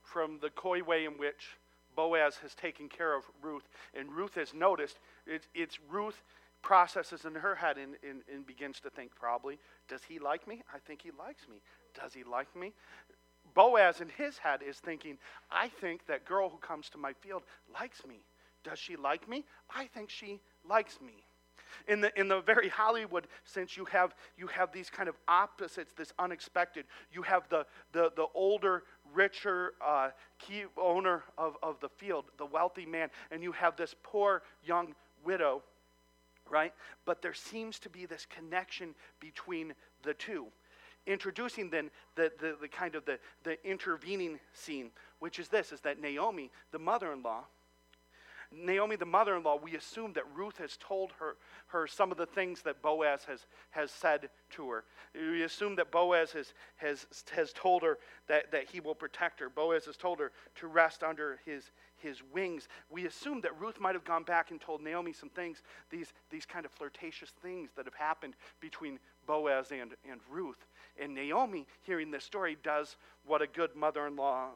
[0.02, 1.56] from the coy way in which
[1.96, 3.68] Boaz has taken care of Ruth.
[3.94, 6.22] And Ruth has noticed it's, it's Ruth
[6.62, 10.62] processes in her head and, and, and begins to think probably, does he like me?
[10.74, 11.62] I think he likes me.
[12.00, 12.72] Does he like me?
[13.54, 15.18] Boaz in his head is thinking,
[15.50, 17.42] I think that girl who comes to my field
[17.72, 18.20] likes me.
[18.62, 19.44] Does she like me?
[19.74, 21.24] I think she likes me.
[21.88, 25.92] In the, in the very Hollywood sense, you have, you have these kind of opposites,
[25.96, 26.84] this unexpected.
[27.12, 28.82] You have the, the, the older,
[29.14, 33.94] richer uh, key owner of, of the field, the wealthy man, and you have this
[34.02, 34.94] poor young
[35.24, 35.62] widow,
[36.50, 36.74] right?
[37.04, 40.48] But there seems to be this connection between the two
[41.06, 45.80] introducing then the, the, the, kind of the, the intervening scene, which is this, is
[45.80, 47.44] that Naomi, the mother-in-law,
[48.52, 51.36] Naomi, the mother in law, we assume that Ruth has told her,
[51.68, 54.84] her some of the things that Boaz has, has said to her.
[55.14, 59.48] We assume that Boaz has, has, has told her that, that he will protect her.
[59.48, 62.66] Boaz has told her to rest under his, his wings.
[62.90, 66.44] We assume that Ruth might have gone back and told Naomi some things, these, these
[66.44, 70.66] kind of flirtatious things that have happened between Boaz and, and Ruth.
[71.00, 74.50] And Naomi, hearing this story, does what a good mother in law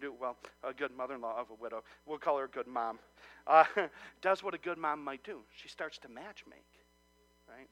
[0.00, 2.66] do, well, a good mother in law of a widow, we'll call her a good
[2.66, 2.98] mom,
[3.46, 3.64] uh,
[4.22, 5.38] does what a good mom might do.
[5.56, 6.78] She starts to matchmake,
[7.48, 7.68] right?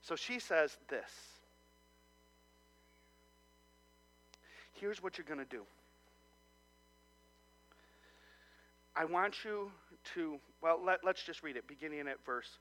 [0.00, 1.10] So she says this
[4.80, 5.62] Here's what you're going to do.
[8.94, 9.70] I want you
[10.14, 12.58] to, well, let, us just read it, beginning at verse,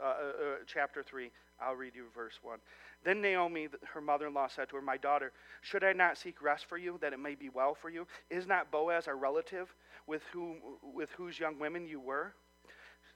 [0.00, 0.32] uh, uh,
[0.66, 1.30] chapter 3.
[1.60, 2.58] I'll read you verse 1.
[3.04, 6.40] Then Naomi, her mother in law, said to her, My daughter, should I not seek
[6.42, 8.06] rest for you, that it may be well for you?
[8.30, 9.74] Is not Boaz our relative,
[10.06, 12.32] with, whom, with whose young women you were?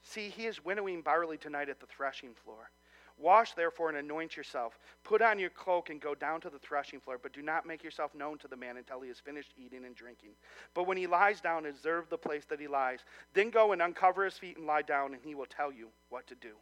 [0.01, 2.69] See, he is winnowing barley tonight at the threshing floor.
[3.17, 4.77] Wash, therefore, and anoint yourself.
[5.03, 7.83] Put on your cloak and go down to the threshing floor, but do not make
[7.83, 10.31] yourself known to the man until he has finished eating and drinking.
[10.73, 12.99] But when he lies down, observe the place that he lies.
[13.33, 16.25] Then go and uncover his feet and lie down, and he will tell you what
[16.27, 16.53] to do.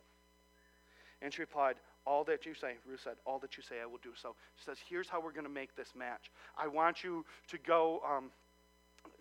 [1.22, 4.00] And she replied, All that you say, Ruth said, All that you say, I will
[4.02, 4.12] do.
[4.16, 6.32] So she says, Here's how we're going to make this match.
[6.58, 8.32] I want you to go, um,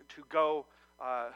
[0.09, 0.65] to go,
[0.99, 1.29] uh,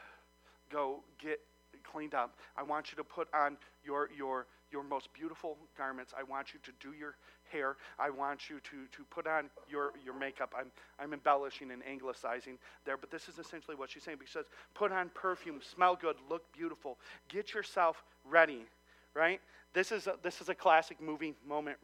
[0.72, 1.40] go get
[1.84, 2.36] cleaned up.
[2.58, 6.14] I want you to put on your, your, your most beautiful garments.
[6.18, 7.16] I want you to do your
[7.52, 7.78] hair.
[8.00, 10.54] I want you to, to put on your, your makeup.
[10.58, 14.18] I'm, I'm embellishing and anglicizing there, but this is essentially what she's saying.
[14.26, 16.98] She says, put on perfume, smell good, look beautiful,
[17.30, 18.66] get yourself ready,
[19.14, 19.40] right?
[19.76, 21.78] This is a, this is a classic movie moment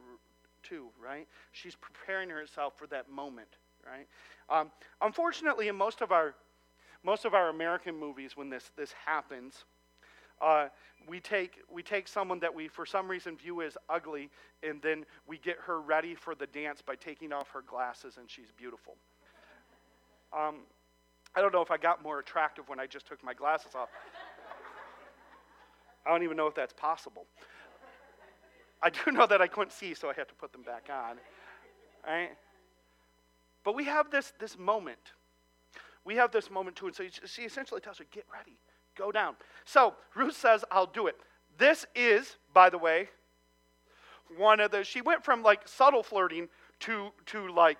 [0.62, 1.28] too, right?
[1.52, 3.48] She's preparing herself for that moment,
[3.86, 4.08] right?
[4.48, 4.70] Um,
[5.02, 6.34] unfortunately, in most of our
[7.04, 9.66] most of our American movies, when this this happens,
[10.40, 10.68] uh,
[11.06, 14.30] we take we take someone that we for some reason view as ugly,
[14.62, 18.30] and then we get her ready for the dance by taking off her glasses, and
[18.30, 18.94] she's beautiful.
[20.32, 20.60] Um,
[21.36, 23.90] I don't know if I got more attractive when I just took my glasses off.
[26.06, 27.26] I don't even know if that's possible.
[28.82, 31.16] I do know that I couldn't see, so I had to put them back on.
[32.06, 32.30] Right?
[33.64, 35.12] But we have this, this moment.
[36.04, 36.86] We have this moment too.
[36.86, 38.58] And so she essentially tells her, get ready,
[38.96, 39.36] go down.
[39.64, 41.16] So Ruth says, I'll do it.
[41.58, 43.08] This is, by the way,
[44.36, 46.48] one of the, she went from like subtle flirting
[46.80, 47.78] to, to like,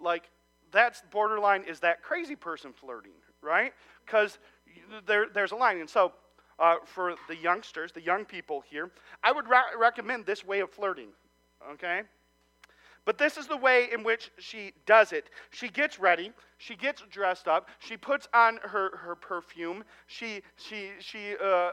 [0.00, 0.28] like,
[0.72, 3.72] that's borderline is that crazy person flirting, right?
[4.04, 4.38] Because
[5.06, 5.78] there, there's a line.
[5.78, 6.12] And so
[6.58, 8.90] uh, for the youngsters, the young people here,
[9.22, 11.08] I would ra- recommend this way of flirting,
[11.72, 12.02] okay?
[13.04, 15.28] But this is the way in which she does it.
[15.50, 20.90] She gets ready, she gets dressed up, she puts on her, her perfume, she, she,
[21.00, 21.70] she uh, uh, uh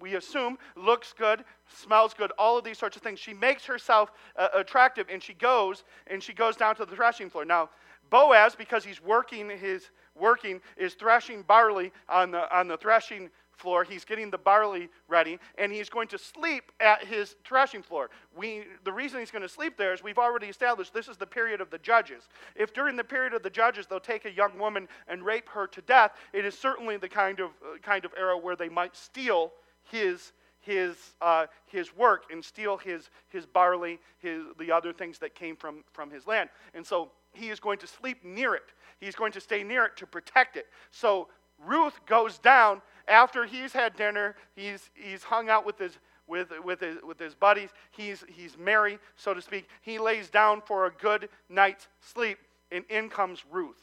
[0.00, 3.18] we assume, looks good, smells good, all of these sorts of things.
[3.18, 7.30] She makes herself uh, attractive and she goes and she goes down to the threshing
[7.30, 7.44] floor.
[7.44, 7.70] Now,
[8.08, 13.84] Boaz, because he's working his working, is threshing barley on the, on the threshing floor.
[13.84, 18.10] He's getting the barley ready, and he's going to sleep at his threshing floor.
[18.36, 21.26] We, the reason he's going to sleep there is we've already established this is the
[21.26, 22.24] period of the judges.
[22.56, 25.66] If during the period of the judges they'll take a young woman and rape her
[25.68, 28.96] to death, it is certainly the kind of, uh, kind of era where they might
[28.96, 29.52] steal
[29.84, 35.34] his his, uh, his work and steal his, his barley, his, the other things that
[35.34, 36.50] came from, from his land.
[36.74, 38.72] And so he is going to sleep near it.
[39.00, 40.66] He's going to stay near it to protect it.
[40.90, 41.28] So
[41.64, 46.80] Ruth goes down after he's had dinner, he's, he's hung out with his, with, with,
[46.80, 49.68] his, with his buddies, he's, he's merry, so to speak.
[49.82, 52.38] He lays down for a good night's sleep,
[52.70, 53.80] and in comes Ruth.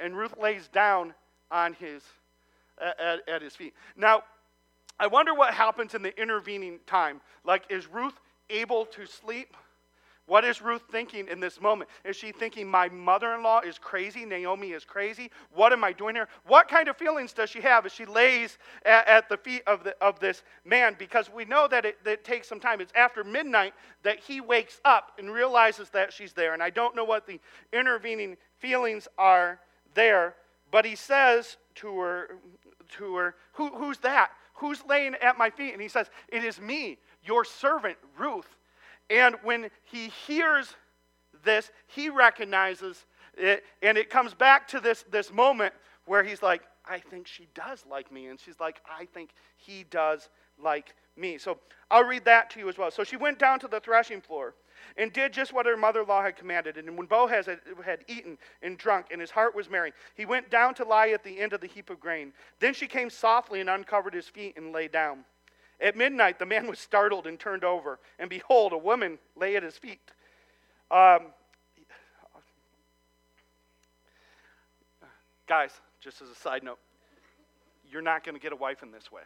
[0.00, 1.14] And Ruth lays down
[1.50, 2.02] on his,
[2.80, 3.74] at, at his feet.
[3.96, 4.24] Now,
[4.98, 7.20] I wonder what happens in the intervening time.
[7.44, 8.18] Like, is Ruth
[8.50, 9.56] able to sleep?
[10.26, 11.90] What is Ruth thinking in this moment?
[12.02, 14.24] Is she thinking, my mother in law is crazy?
[14.24, 15.30] Naomi is crazy?
[15.52, 16.28] What am I doing here?
[16.46, 18.56] What kind of feelings does she have as she lays
[18.86, 20.96] at, at the feet of, the, of this man?
[20.98, 22.80] Because we know that it, that it takes some time.
[22.80, 26.54] It's after midnight that he wakes up and realizes that she's there.
[26.54, 27.38] And I don't know what the
[27.74, 29.60] intervening feelings are
[29.92, 30.36] there,
[30.70, 32.38] but he says to her,
[32.96, 34.30] to her Who, Who's that?
[34.54, 35.72] Who's laying at my feet?
[35.72, 38.56] And he says, It is me, your servant, Ruth.
[39.10, 40.74] And when he hears
[41.44, 43.04] this, he recognizes
[43.36, 45.74] it, and it comes back to this, this moment
[46.06, 48.26] where he's like, I think she does like me.
[48.26, 50.28] And she's like, I think he does
[50.62, 51.38] like me.
[51.38, 51.58] So
[51.90, 52.90] I'll read that to you as well.
[52.90, 54.54] So she went down to the threshing floor
[54.96, 56.76] and did just what her mother in law had commanded.
[56.76, 60.50] And when Boaz had, had, eaten and drunk, and his heart was merry, he went
[60.50, 62.32] down to lie at the end of the heap of grain.
[62.60, 65.24] Then she came softly and uncovered his feet and lay down.
[65.84, 69.62] At midnight, the man was startled and turned over, and behold, a woman lay at
[69.62, 70.00] his feet.
[70.90, 71.26] Um,
[75.46, 76.78] guys, just as a side note,
[77.90, 79.20] you're not going to get a wife in this way.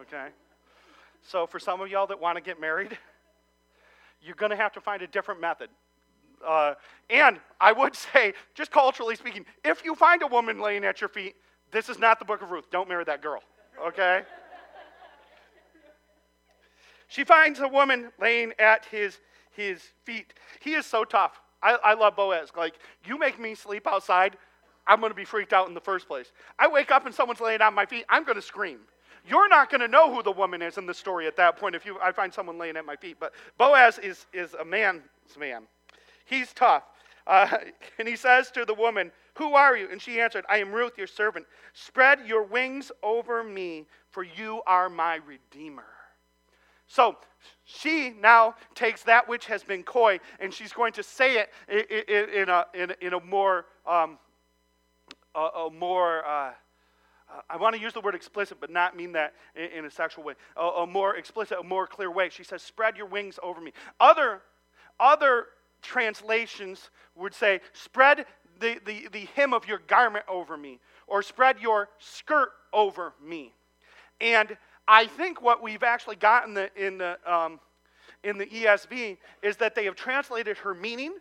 [0.00, 0.26] Okay?
[1.22, 2.98] So, for some of y'all that want to get married,
[4.20, 5.70] you're going to have to find a different method.
[6.44, 6.74] Uh,
[7.08, 11.08] and I would say, just culturally speaking, if you find a woman laying at your
[11.08, 11.36] feet,
[11.70, 12.68] this is not the book of Ruth.
[12.72, 13.44] Don't marry that girl.
[13.86, 14.22] Okay?
[17.14, 19.20] She finds a woman laying at his,
[19.52, 20.34] his feet.
[20.58, 21.40] He is so tough.
[21.62, 22.50] I, I love Boaz.
[22.56, 22.74] Like,
[23.06, 24.36] you make me sleep outside,
[24.84, 26.32] I'm going to be freaked out in the first place.
[26.58, 28.80] I wake up and someone's laying on my feet, I'm going to scream.
[29.28, 31.76] You're not going to know who the woman is in the story at that point
[31.76, 33.18] if you, I find someone laying at my feet.
[33.20, 35.04] But Boaz is, is a man's
[35.38, 35.68] man.
[36.24, 36.82] He's tough.
[37.28, 37.58] Uh,
[38.00, 39.88] and he says to the woman, Who are you?
[39.88, 41.46] And she answered, I am Ruth, your servant.
[41.74, 45.93] Spread your wings over me, for you are my redeemer.
[46.86, 47.16] So
[47.64, 51.50] she now takes that which has been coy and she's going to say it
[52.38, 52.66] in a,
[53.00, 54.18] in a, more, um,
[55.34, 56.52] a, a, more uh,
[57.48, 60.24] I want to use the word explicit, but not mean that in, in a sexual
[60.24, 60.34] way.
[60.56, 62.28] A, a, more explicit, a more clear way.
[62.28, 63.72] She says, Spread your wings over me.
[63.98, 64.42] Other,
[65.00, 65.46] other
[65.82, 68.26] translations would say, Spread
[68.60, 73.52] the, the, the hem of your garment over me, or spread your skirt over me.
[74.20, 77.60] And I think what we've actually gotten in the, in the, um,
[78.22, 81.14] in the ESV is that they have translated her meaning,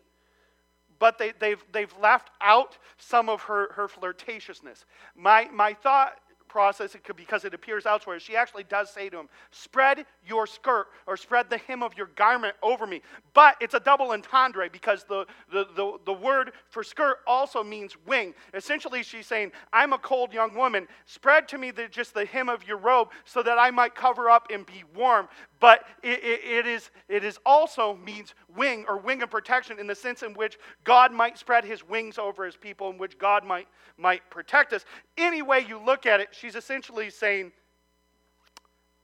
[0.99, 4.86] but they, they've, they've left out some of her, her flirtatiousness.
[5.15, 6.15] My, my thought
[6.54, 8.20] process because it appears elsewhere.
[8.20, 12.12] She actually does say to him, Spread your skirt or spread the hem of your
[12.16, 13.02] garment over me.
[13.34, 17.98] But it's a double entendre because the, the, the, the word for skirt also means
[18.06, 18.36] wing.
[18.54, 20.88] Essentially, she's saying, I'm a cold young woman.
[21.06, 24.30] Spread to me the, just the hem of your robe so that I might cover
[24.30, 25.28] up and be warm
[25.63, 29.88] but it, it, it, is, it is also means wing or wing of protection in
[29.88, 33.46] the sense in which God might spread his wings over his people, in which God
[33.46, 34.84] might, might protect us.
[35.18, 37.53] Any way you look at it, she's essentially saying,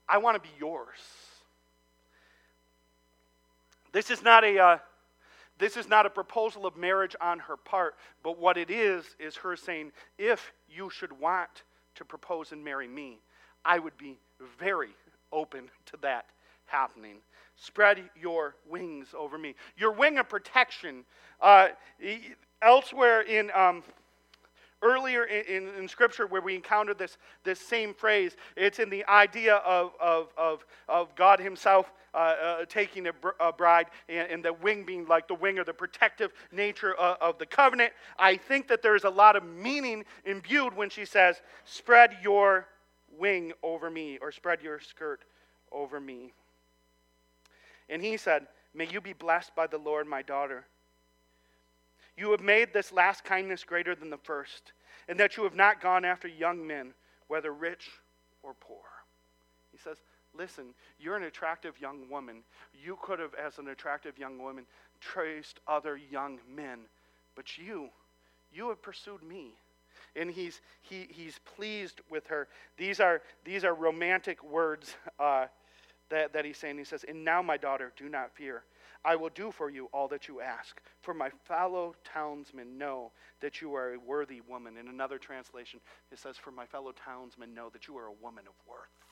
[0.08, 0.98] I want to be yours.
[3.94, 4.60] This is not a.
[4.60, 4.78] Uh,
[5.58, 9.36] this is not a proposal of marriage on her part, but what it is, is
[9.36, 11.64] her saying, if you should want
[11.96, 13.20] to propose and marry me,
[13.66, 14.18] I would be
[14.58, 14.92] very
[15.34, 16.28] open to that
[16.66, 17.18] happening.
[17.58, 19.54] Spread your wings over me.
[19.78, 21.04] Your wing of protection.
[21.42, 21.70] Uh,
[22.62, 23.52] elsewhere in.
[23.54, 23.84] Um,
[24.82, 28.36] earlier in, in, in, Scripture where we encountered this, this same phrase.
[28.56, 33.30] It's in the idea of, of, of, of God Himself uh, uh, taking a, br-
[33.40, 37.18] a bride and, and, the wing being like the wing or the protective nature of,
[37.22, 37.94] of the covenant.
[38.18, 42.68] I think that there's a lot of meaning imbued when she says, Spread your
[43.18, 45.24] wing over me, or spread your skirt
[45.72, 46.34] over me.
[47.90, 50.66] And he said, May you be blessed by the Lord, my daughter.
[52.18, 54.74] You have made this last kindness greater than the first,
[55.08, 56.94] and that you have not gone after young men,
[57.28, 57.90] whether rich
[58.44, 58.84] or poor.
[59.72, 59.98] He says,
[60.38, 62.44] Listen, you're an attractive young woman.
[62.74, 64.66] You could have, as an attractive young woman,
[65.02, 66.82] traced other young men,
[67.36, 67.90] but you,
[68.54, 69.54] you have pursued me.
[70.16, 72.48] And he's, he, he's pleased with her.
[72.78, 74.96] These are, these are romantic words.
[75.20, 75.48] Uh,
[76.10, 76.78] that, that he's saying.
[76.78, 78.64] He says, And now, my daughter, do not fear.
[79.06, 80.82] I will do for you all that you ask.
[81.02, 84.78] For my fellow townsmen know that you are a worthy woman.
[84.78, 85.80] In another translation,
[86.12, 89.09] it says, For my fellow townsmen know that you are a woman of worth.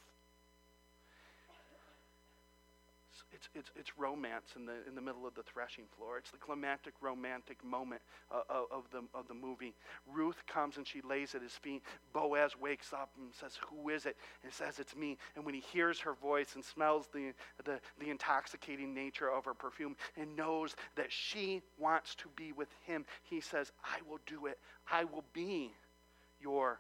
[3.38, 6.17] It's, it's, it's romance in the, in the middle of the threshing floor.
[6.17, 9.75] It's the climactic romantic moment uh, of, the, of the movie.
[10.11, 11.83] Ruth comes and she lays at his feet.
[12.13, 14.17] Boaz wakes up and says, Who is it?
[14.43, 15.17] And says, It's me.
[15.35, 17.33] And when he hears her voice and smells the,
[17.63, 22.69] the, the intoxicating nature of her perfume and knows that she wants to be with
[22.85, 24.57] him, he says, I will do it.
[24.91, 25.71] I will be
[26.41, 26.79] your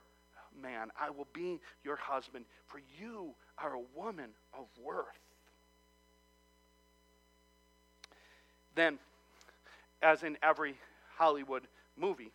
[0.59, 0.89] man.
[0.99, 5.05] I will be your husband, for you are a woman of worth.
[8.77, 8.99] Then,
[10.03, 10.75] as in every
[11.17, 11.63] Hollywood
[11.97, 12.31] movie,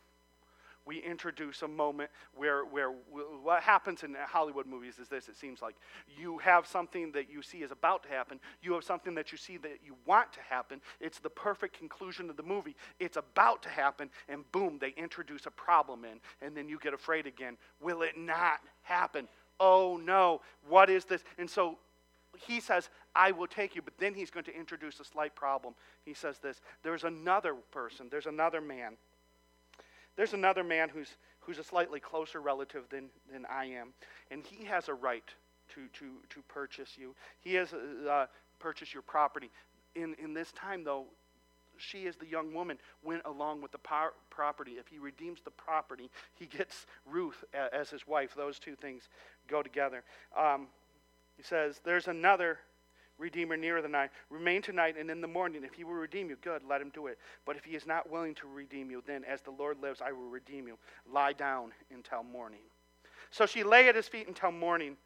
[0.84, 5.62] we introduce a moment where, where what happens in Hollywood movies is this it seems
[5.62, 5.76] like
[6.18, 9.38] you have something that you see is about to happen, you have something that you
[9.38, 10.80] see that you want to happen.
[11.00, 12.74] It's the perfect conclusion of the movie.
[12.98, 16.92] It's about to happen, and boom, they introduce a problem in, and then you get
[16.92, 17.56] afraid again.
[17.80, 19.28] Will it not happen?
[19.60, 21.22] Oh no, what is this?
[21.38, 21.78] And so
[22.36, 25.74] he says, I will take you, but then he's going to introduce a slight problem.
[26.04, 28.96] He says this there's another person, there's another man.
[30.16, 31.08] There's another man who's,
[31.40, 33.94] who's a slightly closer relative than, than I am,
[34.30, 35.24] and he has a right
[35.74, 37.14] to, to, to purchase you.
[37.40, 38.26] He has uh, uh
[38.58, 39.50] purchase your property.
[39.94, 41.06] In, in this time, though,
[41.76, 43.80] she, as the young woman, went along with the
[44.30, 44.72] property.
[44.72, 47.42] If he redeems the property, he gets Ruth
[47.72, 48.34] as his wife.
[48.36, 49.08] Those two things
[49.48, 50.04] go together.
[50.38, 50.68] Um,
[51.36, 52.58] he says, There's another
[53.22, 54.10] Redeemer nearer than I.
[54.30, 57.06] Remain tonight, and in the morning, if he will redeem you, good, let him do
[57.06, 57.18] it.
[57.46, 60.10] But if he is not willing to redeem you, then as the Lord lives, I
[60.10, 60.76] will redeem you.
[61.10, 62.60] Lie down until morning.
[63.30, 64.96] So she lay at his feet until morning,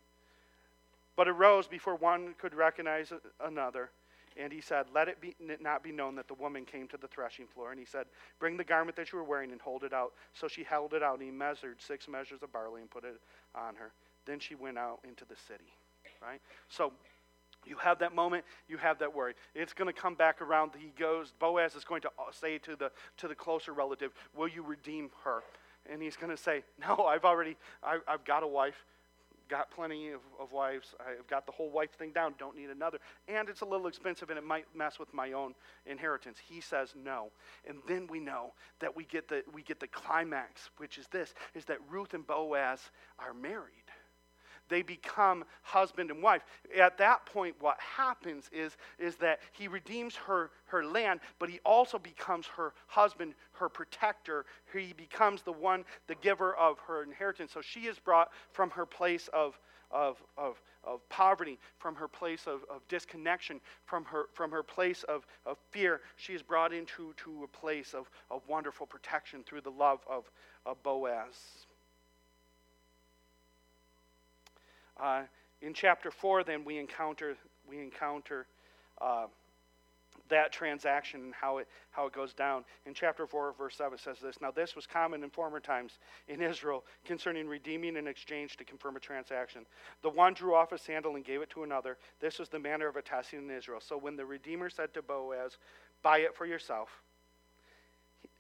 [1.15, 3.13] but arose before one could recognize
[3.45, 3.91] another.
[4.39, 7.09] And he said, Let it be, not be known that the woman came to the
[7.09, 7.71] threshing floor.
[7.71, 8.07] And he said,
[8.39, 10.13] Bring the garment that you were wearing and hold it out.
[10.33, 13.21] So she held it out, and he measured six measures of barley and put it
[13.55, 13.93] on her.
[14.27, 15.73] Then she went out into the city
[16.23, 16.41] right?
[16.69, 16.93] So
[17.67, 19.35] you have that moment, you have that worry.
[19.55, 20.73] It's going to come back around.
[20.79, 24.49] He goes, Boaz is going to uh, say to the, to the closer relative, Will
[24.49, 25.43] you redeem her?
[25.91, 28.85] And he's going to say, No, I've already, I, have got a wife,
[29.49, 30.95] got plenty of, of wives.
[31.01, 32.99] I've got the whole wife thing down, don't need another.
[33.29, 35.55] And it's a little expensive and it might mess with my own
[35.87, 36.39] inheritance.
[36.49, 37.31] He says no.
[37.69, 41.35] And then we know that we get the, we get the climax, which is this,
[41.55, 42.81] is that Ruth and Boaz
[43.19, 43.86] are married
[44.69, 46.43] they become husband and wife.
[46.79, 51.61] At that point, what happens is, is that he redeems her, her land, but he
[51.65, 54.45] also becomes her husband, her protector.
[54.73, 57.53] He becomes the one, the giver of her inheritance.
[57.53, 59.59] So she is brought from her place of,
[59.91, 65.03] of, of, of poverty, from her place of, of disconnection, from her, from her place
[65.05, 66.01] of, of fear.
[66.17, 70.31] She is brought into to a place of, of wonderful protection through the love of,
[70.65, 71.66] of Boaz.
[75.01, 75.23] Uh,
[75.63, 77.37] in chapter 4, then, we encounter,
[77.69, 78.47] we encounter
[79.01, 79.27] uh,
[80.29, 82.65] that transaction and how it, how it goes down.
[82.85, 85.99] In chapter 4, verse 7, it says this Now, this was common in former times
[86.29, 89.67] in Israel concerning redeeming an exchange to confirm a transaction.
[90.03, 91.97] The one drew off a sandal and gave it to another.
[92.21, 93.81] This was the manner of attesting in Israel.
[93.81, 95.59] So when the Redeemer said to Boaz,
[96.03, 96.89] Buy it for yourself,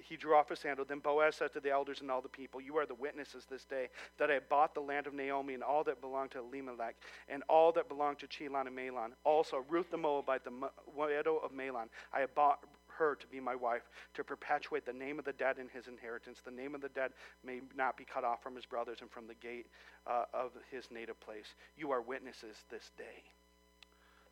[0.09, 0.84] he drew off his sandal.
[0.84, 3.64] Then Boaz said to the elders and all the people, You are the witnesses this
[3.64, 3.88] day
[4.18, 6.96] that I bought the land of Naomi and all that belonged to Elimelech
[7.28, 9.11] and all that belonged to Chilion and Mahlon.
[9.24, 10.52] Also, Ruth the Moabite, the
[10.96, 12.61] widow of Mahlon, I have bought
[12.98, 13.82] her to be my wife
[14.14, 16.40] to perpetuate the name of the dead in his inheritance.
[16.44, 17.12] The name of the dead
[17.44, 19.66] may not be cut off from his brothers and from the gate
[20.07, 21.54] uh, of his native place.
[21.76, 23.24] You are witnesses this day.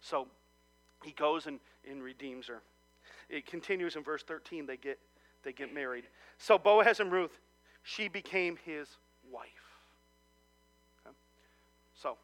[0.00, 0.28] So
[1.02, 2.62] he goes and, and redeems her.
[3.28, 4.66] It continues in verse 13.
[4.66, 4.98] They get
[5.44, 6.04] they get married.
[6.38, 7.38] So Boaz and Ruth,
[7.82, 8.88] she became his
[9.30, 9.48] wife.
[11.06, 11.14] Okay?
[11.94, 12.16] So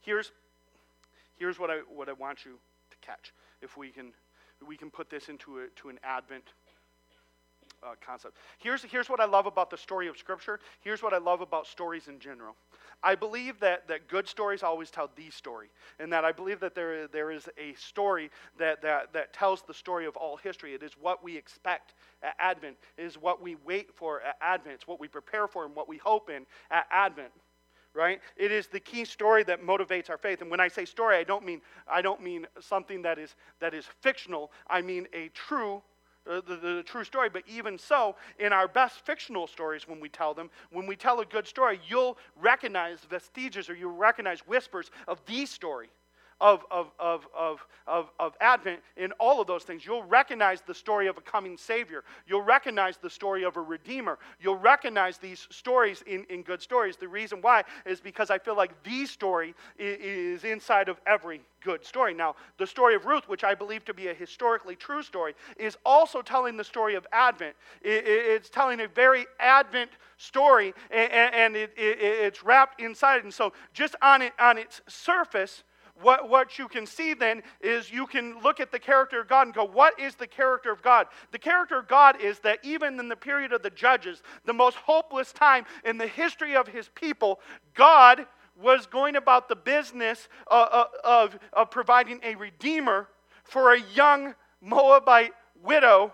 [0.00, 0.32] here's,
[1.36, 2.52] here's what, I, what I want you
[2.90, 3.32] to catch.
[3.62, 4.12] If we can,
[4.66, 6.54] we can put this into a, to an Advent
[7.84, 8.36] uh, concept.
[8.58, 10.60] Here's, here's what I love about the story of Scripture.
[10.80, 12.56] Here's what I love about stories in general.
[13.02, 15.68] I believe that, that good stories always tell the story,
[15.98, 19.74] and that I believe that there, there is a story that, that, that tells the
[19.74, 20.74] story of all history.
[20.74, 24.76] It is what we expect at Advent, it is what we wait for at Advent,
[24.76, 27.30] it's what we prepare for and what we hope in at Advent.
[27.92, 28.20] Right?
[28.36, 30.40] It is the key story that motivates our faith.
[30.40, 33.72] And when I say story, I don't mean I don't mean something that is that
[33.72, 34.50] is fictional.
[34.68, 35.80] I mean a true
[36.24, 37.28] the, the, the, true story.
[37.28, 41.20] But even so, in our best fictional stories, when we tell them, when we tell
[41.20, 45.88] a good story, you'll recognize vestiges or you'll recognize whispers of the story,
[46.44, 50.74] of, of, of, of, of, of Advent, in all of those things, you'll recognize the
[50.74, 52.04] story of a coming Savior.
[52.26, 54.18] You'll recognize the story of a Redeemer.
[54.38, 56.98] You'll recognize these stories in, in good stories.
[56.98, 61.82] The reason why is because I feel like the story is inside of every good
[61.82, 62.12] story.
[62.12, 65.78] Now, the story of Ruth, which I believe to be a historically true story, is
[65.86, 67.56] also telling the story of Advent.
[67.80, 73.24] It's telling a very Advent story, and it's wrapped inside.
[73.24, 75.64] And so, just on, on its surface,
[76.00, 79.46] what, what you can see then is you can look at the character of God
[79.46, 81.06] and go, What is the character of God?
[81.30, 84.76] The character of God is that even in the period of the judges, the most
[84.76, 87.40] hopeless time in the history of his people,
[87.74, 88.26] God
[88.60, 93.08] was going about the business of, uh, uh, of, of providing a redeemer
[93.42, 95.32] for a young Moabite
[95.62, 96.12] widow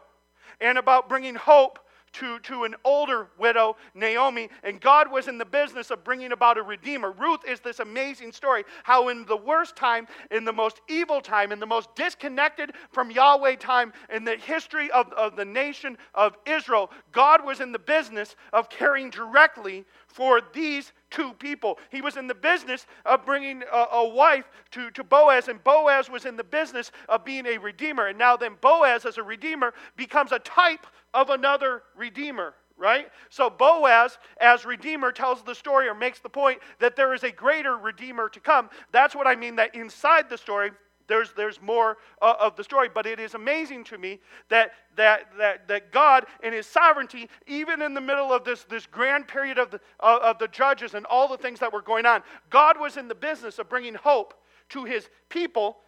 [0.60, 1.78] and about bringing hope
[2.14, 6.58] to, to an older widow, Naomi, and God was in the business of bringing about
[6.58, 7.12] a redeemer.
[7.12, 11.52] Ruth is this amazing story how, in the worst time, in the most evil time,
[11.52, 16.36] in the most disconnected from Yahweh time in the history of, of the nation of
[16.46, 21.78] Israel, God was in the business of caring directly for these two people.
[21.90, 26.08] He was in the business of bringing a, a, wife to, to Boaz, and Boaz
[26.08, 28.06] was in the business of being a redeemer.
[28.06, 32.54] And now, then, Boaz, as a redeemer, becomes a type of another redeemer.
[32.76, 33.08] Right?
[33.28, 37.30] So Boaz, as Redeemer, tells the story or makes the point that there is a
[37.30, 38.70] greater Redeemer to come.
[38.90, 40.70] That's what I mean, that inside the story,
[41.10, 45.24] there's, there's more uh, of the story, but it is amazing to me that, that,
[45.36, 49.58] that, that God, in His sovereignty, even in the middle of this, this grand period
[49.58, 52.80] of the, uh, of the judges and all the things that were going on, God
[52.80, 54.34] was in the business of bringing hope
[54.68, 55.78] to His people,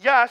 [0.00, 0.30] yes,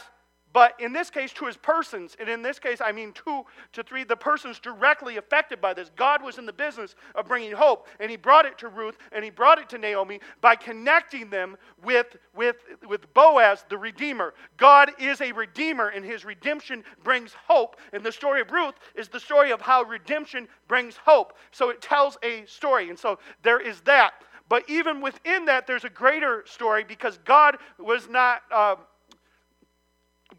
[0.51, 3.43] but in this case, to his persons, and in this case, I mean two
[3.73, 5.91] to three, the persons directly affected by this.
[5.95, 9.23] God was in the business of bringing hope, and he brought it to Ruth, and
[9.23, 14.33] he brought it to Naomi by connecting them with, with, with Boaz, the Redeemer.
[14.57, 17.77] God is a Redeemer, and his redemption brings hope.
[17.93, 21.37] And the story of Ruth is the story of how redemption brings hope.
[21.51, 24.13] So it tells a story, and so there is that.
[24.49, 28.41] But even within that, there's a greater story because God was not.
[28.51, 28.75] Uh,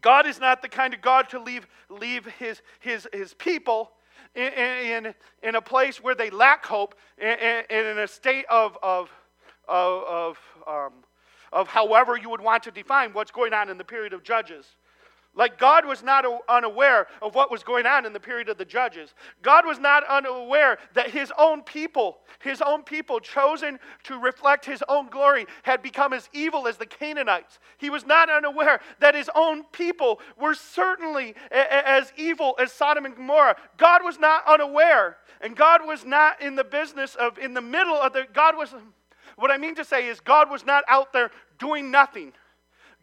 [0.01, 3.91] God is not the kind of God to leave, leave his, his, his people
[4.35, 9.09] in, in, in a place where they lack hope and in, a state of, of,
[9.67, 10.37] of, of,
[10.67, 10.93] um,
[11.53, 14.65] of however you would want to define what's going on in the period of Judges.
[15.33, 18.65] Like God was not unaware of what was going on in the period of the
[18.65, 19.13] judges.
[19.41, 24.83] God was not unaware that his own people, his own people chosen to reflect his
[24.89, 27.59] own glory, had become as evil as the Canaanites.
[27.77, 33.15] He was not unaware that his own people were certainly as evil as Sodom and
[33.15, 33.55] Gomorrah.
[33.77, 35.17] God was not unaware.
[35.39, 38.75] And God was not in the business of, in the middle of the, God was,
[39.37, 42.33] what I mean to say is, God was not out there doing nothing.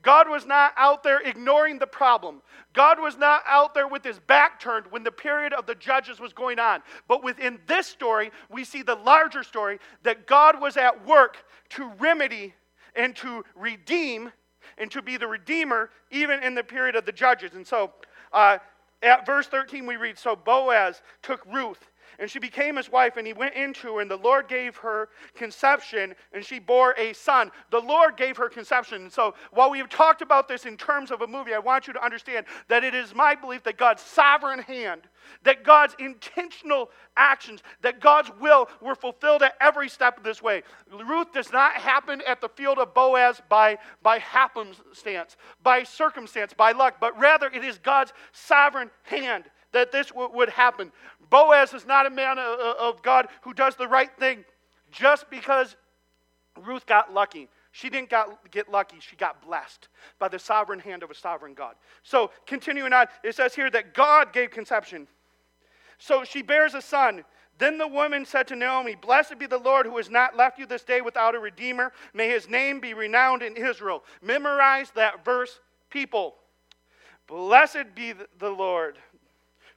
[0.03, 2.41] God was not out there ignoring the problem.
[2.73, 6.21] God was not out there with his back turned when the period of the judges
[6.21, 6.83] was going on.
[7.09, 11.39] But within this story, we see the larger story that God was at work
[11.71, 12.55] to remedy
[12.95, 14.31] and to redeem
[14.77, 17.55] and to be the redeemer even in the period of the judges.
[17.55, 17.93] And so
[18.33, 18.59] uh,
[19.03, 23.27] at verse 13, we read So Boaz took Ruth and she became his wife, and
[23.27, 27.51] he went into her, and the Lord gave her conception, and she bore a son.
[27.71, 29.03] The Lord gave her conception.
[29.03, 31.87] And So while we have talked about this in terms of a movie, I want
[31.87, 35.03] you to understand that it is my belief that God's sovereign hand,
[35.45, 40.62] that God's intentional actions, that God's will were fulfilled at every step of this way.
[41.07, 46.73] Ruth does not happen at the field of Boaz by, by happenstance, by circumstance, by
[46.73, 50.93] luck, but rather it is God's sovereign hand that this w- would happen.
[51.31, 54.45] Boaz is not a man of God who does the right thing
[54.91, 55.76] just because
[56.64, 57.49] Ruth got lucky.
[57.72, 61.55] She didn't got, get lucky, she got blessed by the sovereign hand of a sovereign
[61.55, 61.74] God.
[62.03, 65.07] So, continuing on, it says here that God gave conception.
[65.99, 67.24] So she bears a son.
[67.59, 70.66] Then the woman said to Naomi, Blessed be the Lord who has not left you
[70.66, 71.93] this day without a redeemer.
[72.14, 74.05] May his name be renowned in Israel.
[74.22, 75.61] Memorize that verse,
[75.91, 76.37] people.
[77.26, 78.97] Blessed be the Lord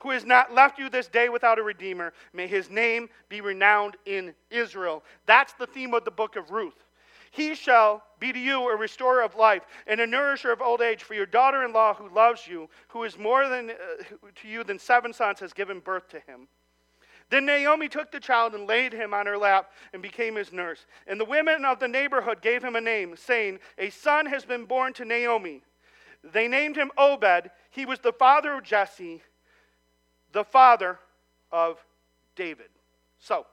[0.01, 2.13] who has not left you this day without a redeemer.
[2.33, 5.03] May his name be renowned in Israel.
[5.25, 6.83] That's the theme of the book of Ruth.
[7.29, 11.03] He shall be to you a restorer of life and a nourisher of old age.
[11.03, 14.03] For your daughter in law, who loves you, who is more than, uh,
[14.41, 16.47] to you than seven sons, has given birth to him.
[17.29, 20.85] Then Naomi took the child and laid him on her lap and became his nurse.
[21.07, 24.65] And the women of the neighborhood gave him a name, saying, A son has been
[24.65, 25.61] born to Naomi.
[26.23, 27.49] They named him Obed.
[27.69, 29.21] He was the father of Jesse
[30.33, 30.99] the father
[31.51, 31.77] of
[32.35, 32.69] David.
[33.19, 33.45] So,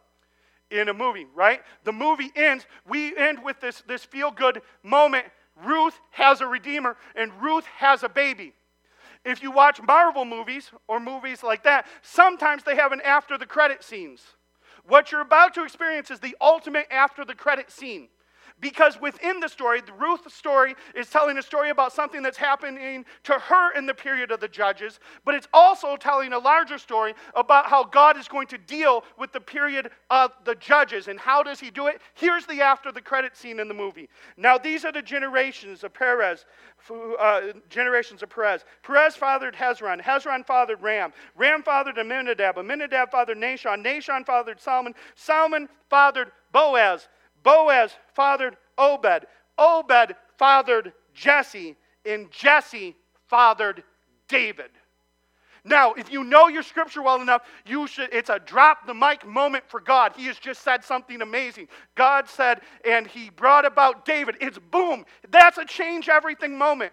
[0.70, 1.62] in a movie, right?
[1.84, 5.26] The movie ends, we end with this, this feel good moment.
[5.64, 8.52] Ruth has a redeemer, and Ruth has a baby.
[9.24, 13.46] If you watch Marvel movies or movies like that, sometimes they have an after the
[13.46, 14.22] credit scenes.
[14.86, 18.08] What you're about to experience is the ultimate after the credit scene.
[18.60, 23.04] Because within the story, the Ruth story is telling a story about something that's happening
[23.24, 27.14] to her in the period of the judges, but it's also telling a larger story
[27.34, 31.08] about how God is going to deal with the period of the judges.
[31.08, 32.00] And how does he do it?
[32.14, 34.08] Here's the after the credit scene in the movie.
[34.36, 36.44] Now, these are the generations of Perez,
[36.90, 37.40] uh,
[37.70, 38.64] generations of Perez.
[38.82, 40.02] Perez fathered Hezron.
[40.02, 41.12] Hezron fathered Ram.
[41.36, 42.58] Ram fathered Amminadab.
[42.58, 43.84] Amminadab fathered Nahshon.
[43.84, 44.94] Nahshon fathered Salmon.
[45.14, 47.08] Salmon fathered Boaz.
[47.42, 49.26] Boaz fathered Obed.
[49.56, 52.94] Obed fathered Jesse, and Jesse
[53.28, 53.82] fathered
[54.28, 54.70] David.
[55.64, 59.26] Now, if you know your scripture well enough, you should it's a drop the mic
[59.26, 60.12] moment for God.
[60.16, 61.68] He has just said something amazing.
[61.94, 64.36] God said, and he brought about David.
[64.40, 65.04] It's boom.
[65.30, 66.92] That's a change everything moment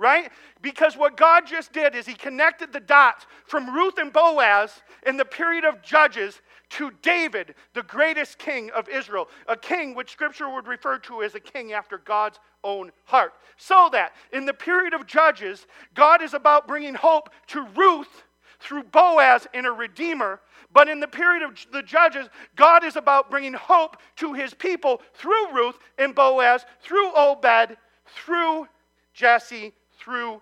[0.00, 0.32] right?
[0.62, 5.18] Because what God just did is He connected the dots from Ruth and Boaz in
[5.18, 6.40] the period of Judges
[6.70, 11.34] to David, the greatest king of Israel, a king which Scripture would refer to as
[11.34, 13.34] a king after God's own heart.
[13.56, 18.24] So that in the period of Judges, God is about bringing hope to Ruth
[18.60, 20.40] through Boaz and a redeemer.
[20.72, 25.00] But in the period of the judges, God is about bringing hope to his people
[25.14, 28.68] through Ruth and Boaz, through Obed, through
[29.12, 30.40] Jesse, through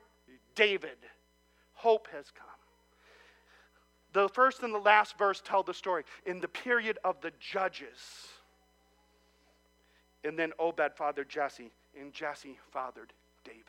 [0.55, 0.99] David.
[1.73, 2.48] Hope has come.
[4.19, 6.03] The first and the last verse tell the story.
[6.27, 8.27] In the period of the judges,
[10.25, 13.13] and then oh, Obed fathered Jesse, and Jesse fathered
[13.45, 13.63] David.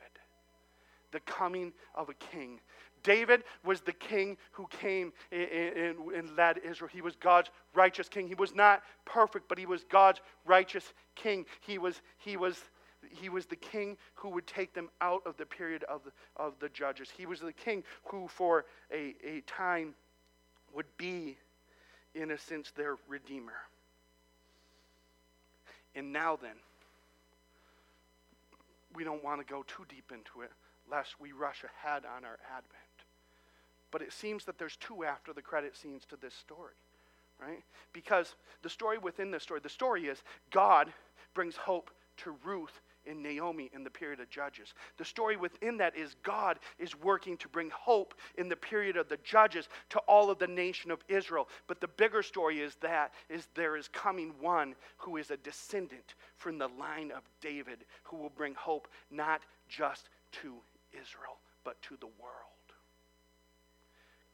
[1.12, 2.62] The coming of a king.
[3.04, 6.90] David was the king who came and, and, led Israel.
[6.92, 8.28] He was God's righteous king.
[8.28, 11.46] He was not perfect, but he was God's righteous king.
[11.62, 12.60] He was, he was
[13.08, 16.56] he was the king who would take them out of the period of the, of
[16.60, 17.10] the judges.
[17.16, 19.94] He was the king who, for a, a time,
[20.76, 21.38] would be,
[22.16, 23.54] in a sense, their redeemer.
[25.96, 26.56] And now then,
[28.94, 30.52] we don't want to go too deep into it,
[30.92, 32.76] lest we rush ahead on our advent.
[33.92, 36.76] But it seems that there's two after the credit scenes to this story,
[37.42, 37.64] right?
[37.94, 40.92] Because the story within this story, the story is God
[41.34, 44.74] brings hope to Ruth in Naomi in the period of Judges.
[44.98, 49.10] The story within that is God is working to bring hope in the period of
[49.10, 51.50] the Judges to all of the nation of Israel.
[51.68, 56.14] But the bigger story is that is there is coming one who is a descendant
[56.38, 60.10] from the line of David who will bring hope not just
[60.42, 60.54] to
[60.94, 62.59] Israel, but to the world.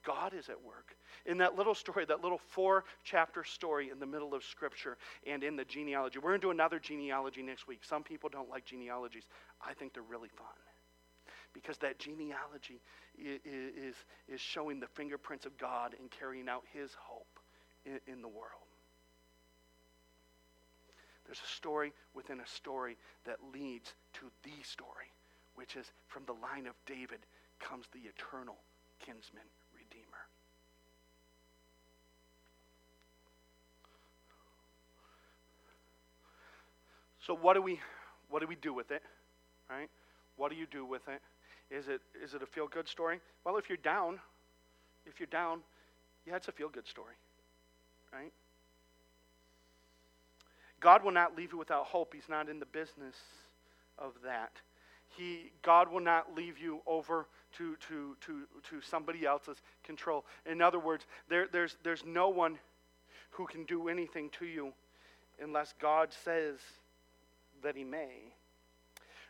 [0.06, 0.96] God is at work.
[1.26, 5.44] In that little story, that little four chapter story in the middle of Scripture and
[5.44, 7.80] in the genealogy, we're going to do another genealogy next week.
[7.84, 9.24] Some people don't like genealogies.
[9.66, 10.46] I think they're really fun
[11.54, 12.82] because that genealogy
[13.18, 13.96] is,
[14.28, 17.40] is showing the fingerprints of God and carrying out His hope
[17.86, 18.68] in, in the world.
[21.26, 25.10] There's a story within a story that leads to the story,
[25.56, 27.20] which is from the line of David
[27.60, 28.58] comes the eternal
[29.00, 29.46] kinsman
[37.26, 37.80] So what do we
[38.30, 39.02] what do we do with it?
[39.70, 39.90] Right?
[40.38, 41.22] What do you do with it?
[41.74, 43.20] Is it is it a feel good story?
[43.44, 44.20] Well, if you're down,
[45.06, 45.60] if you're down,
[46.26, 47.16] yeah, it's a feel good story.
[48.14, 48.32] Right?
[50.80, 52.14] God will not leave you without hope.
[52.14, 53.16] He's not in the business
[53.98, 54.52] of that.
[55.18, 60.26] He, God will not leave you over to, to, to, to somebody else's control.
[60.46, 62.60] In other words, there, there's, there's no one
[63.32, 64.74] who can do anything to you
[65.42, 66.58] unless God says
[67.66, 68.45] that he may.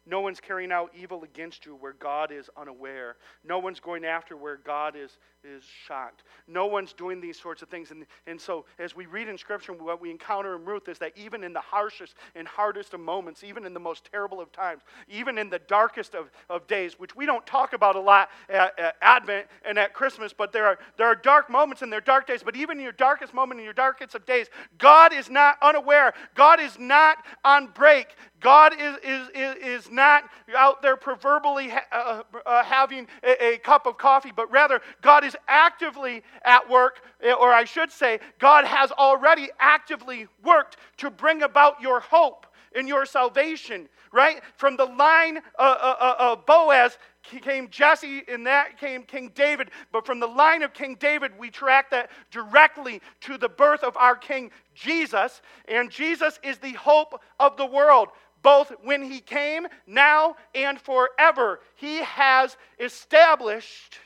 [0.07, 3.15] No one's carrying out evil against you where God is unaware.
[3.43, 6.23] No one's going after where God is, is shocked.
[6.47, 7.89] No one's doing these sorts of things.
[7.89, 11.13] And, and so, as we read in Scripture, what we encounter in Ruth is that
[11.17, 14.83] even in the harshest and hardest of moments, even in the most terrible of times,
[15.09, 18.77] even in the darkest of, of days, which we don't talk about a lot at,
[18.77, 22.01] at Advent and at Christmas, but there are, there are dark moments and there are
[22.01, 22.43] dark days.
[22.43, 24.47] But even in your darkest moment, in your darkest of days,
[24.77, 26.13] God is not unaware.
[26.35, 28.15] God is not on break.
[28.39, 30.25] God is, is, is, is not
[30.55, 35.23] out there proverbially ha- uh, uh, having a, a cup of coffee, but rather God
[35.23, 41.09] is actively at work, eh, or I should say, God has already actively worked to
[41.09, 44.41] bring about your hope and your salvation, right?
[44.57, 49.71] From the line uh, uh, uh of Boaz came Jesse, and that came King David.
[49.91, 53.97] But from the line of King David, we track that directly to the birth of
[53.97, 55.41] our King Jesus.
[55.67, 58.09] And Jesus is the hope of the world.
[58.45, 61.59] Both when he came, now, and forever.
[61.73, 63.97] He has established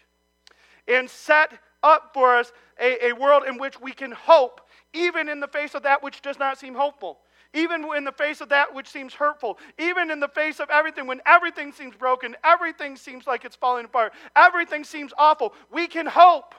[0.88, 1.52] and set
[1.84, 4.62] up for us a, a world in which we can hope,
[4.94, 7.20] even in the face of that which does not seem hopeful
[7.52, 11.08] even in the face of that which seems hurtful, even in the face of everything,
[11.08, 16.06] when everything seems broken, everything seems like it's falling apart, everything seems awful, we can
[16.06, 16.54] hope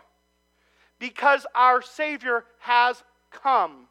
[0.98, 3.86] because our Savior has come.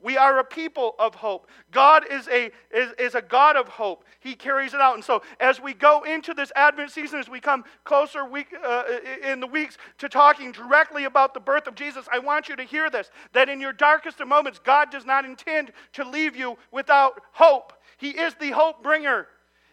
[0.00, 1.48] We are a people of hope.
[1.72, 4.04] God is a, is, is a God of hope.
[4.20, 4.94] He carries it out.
[4.94, 8.84] And so, as we go into this Advent season, as we come closer week, uh,
[9.24, 12.62] in the weeks to talking directly about the birth of Jesus, I want you to
[12.62, 16.56] hear this that in your darkest of moments, God does not intend to leave you
[16.70, 17.72] without hope.
[17.96, 19.26] He is the hope bringer.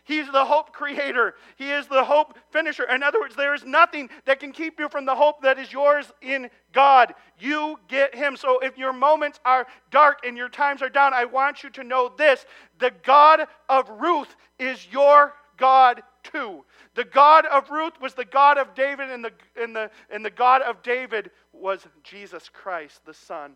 [0.05, 1.33] He's the hope creator.
[1.57, 2.83] He is the hope finisher.
[2.83, 5.73] In other words, there is nothing that can keep you from the hope that is
[5.73, 7.15] yours in God.
[7.39, 8.37] You get Him.
[8.37, 11.83] So if your moments are dark and your times are down, I want you to
[11.83, 12.45] know this
[12.77, 16.63] the God of Ruth is your God too.
[16.93, 20.29] The God of Ruth was the God of David, and the, and the, and the
[20.29, 23.55] God of David was Jesus Christ, the Son,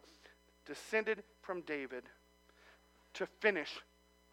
[0.65, 2.03] descended from David
[3.13, 3.69] to finish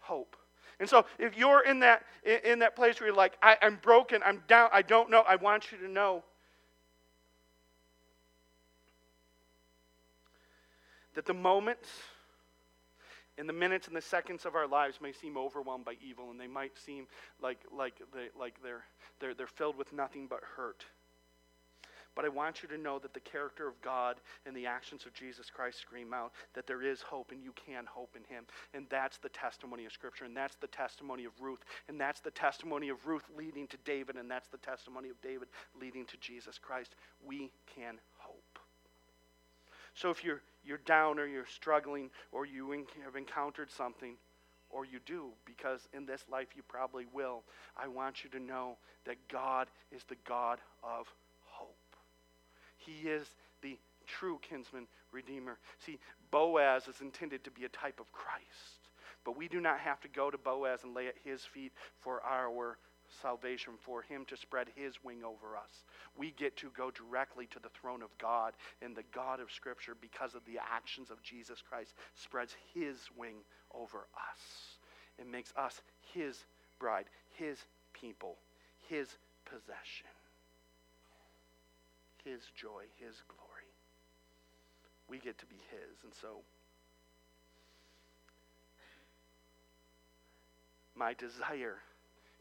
[0.00, 0.36] hope.
[0.78, 2.04] And so if you're in that,
[2.44, 5.36] in that place where you're like, I, I'm broken, I'm down, I don't know, I
[5.36, 6.22] want you to know
[11.14, 11.88] that the moments
[13.38, 16.38] and the minutes and the seconds of our lives may seem overwhelmed by evil and
[16.38, 17.06] they might seem
[17.40, 18.84] like, like, they, like they're,
[19.20, 20.84] they're, they're filled with nothing but hurt.
[22.16, 25.12] But I want you to know that the character of God and the actions of
[25.12, 28.44] Jesus Christ scream out that there is hope and you can hope in Him.
[28.72, 32.30] And that's the testimony of Scripture, and that's the testimony of Ruth, and that's the
[32.30, 35.48] testimony of Ruth leading to David, and that's the testimony of David
[35.78, 36.94] leading to Jesus Christ.
[37.24, 38.58] We can hope.
[39.94, 42.70] So if you're, you're down or you're struggling or you
[43.04, 44.16] have encountered something,
[44.70, 47.42] or you do, because in this life you probably will,
[47.76, 51.06] I want you to know that God is the God of
[52.86, 53.26] he is
[53.62, 53.76] the
[54.06, 55.58] true kinsman redeemer.
[55.84, 55.98] See,
[56.30, 58.90] Boaz is intended to be a type of Christ,
[59.24, 62.22] but we do not have to go to Boaz and lay at his feet for
[62.22, 62.78] our
[63.22, 65.84] salvation, for him to spread his wing over us.
[66.16, 69.96] We get to go directly to the throne of God, and the God of Scripture,
[70.00, 73.36] because of the actions of Jesus Christ, spreads his wing
[73.74, 74.78] over us.
[75.18, 75.80] It makes us
[76.12, 76.44] his
[76.78, 77.06] bride,
[77.38, 77.58] his
[77.92, 78.36] people,
[78.88, 79.08] his
[79.44, 80.15] possession.
[82.26, 83.70] His joy, His glory.
[85.08, 86.02] We get to be His.
[86.02, 86.42] And so,
[90.96, 91.78] my desire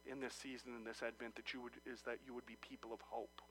[0.10, 2.94] in this season, in this Advent, that you would, is that you would be people
[2.94, 3.42] of hope.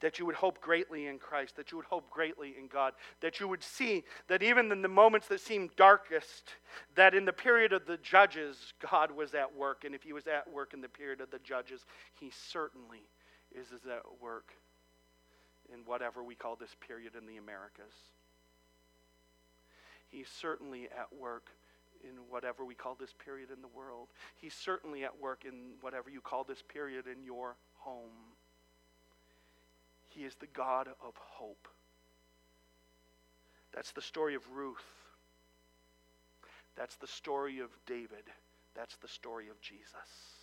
[0.00, 2.92] That you would hope greatly in Christ, that you would hope greatly in God,
[3.22, 6.50] that you would see that even in the moments that seem darkest,
[6.94, 9.84] that in the period of the judges, God was at work.
[9.84, 11.86] And if He was at work in the period of the judges,
[12.20, 13.08] He certainly
[13.56, 14.52] is, is at work
[15.72, 17.94] in whatever we call this period in the Americas.
[20.08, 21.48] He's certainly at work
[22.04, 24.08] in whatever we call this period in the world.
[24.36, 28.34] He's certainly at work in whatever you call this period in your home.
[30.08, 31.68] He is the God of hope.
[33.74, 34.84] That's the story of Ruth.
[36.76, 38.24] That's the story of David.
[38.74, 40.35] That's the story of Jesus.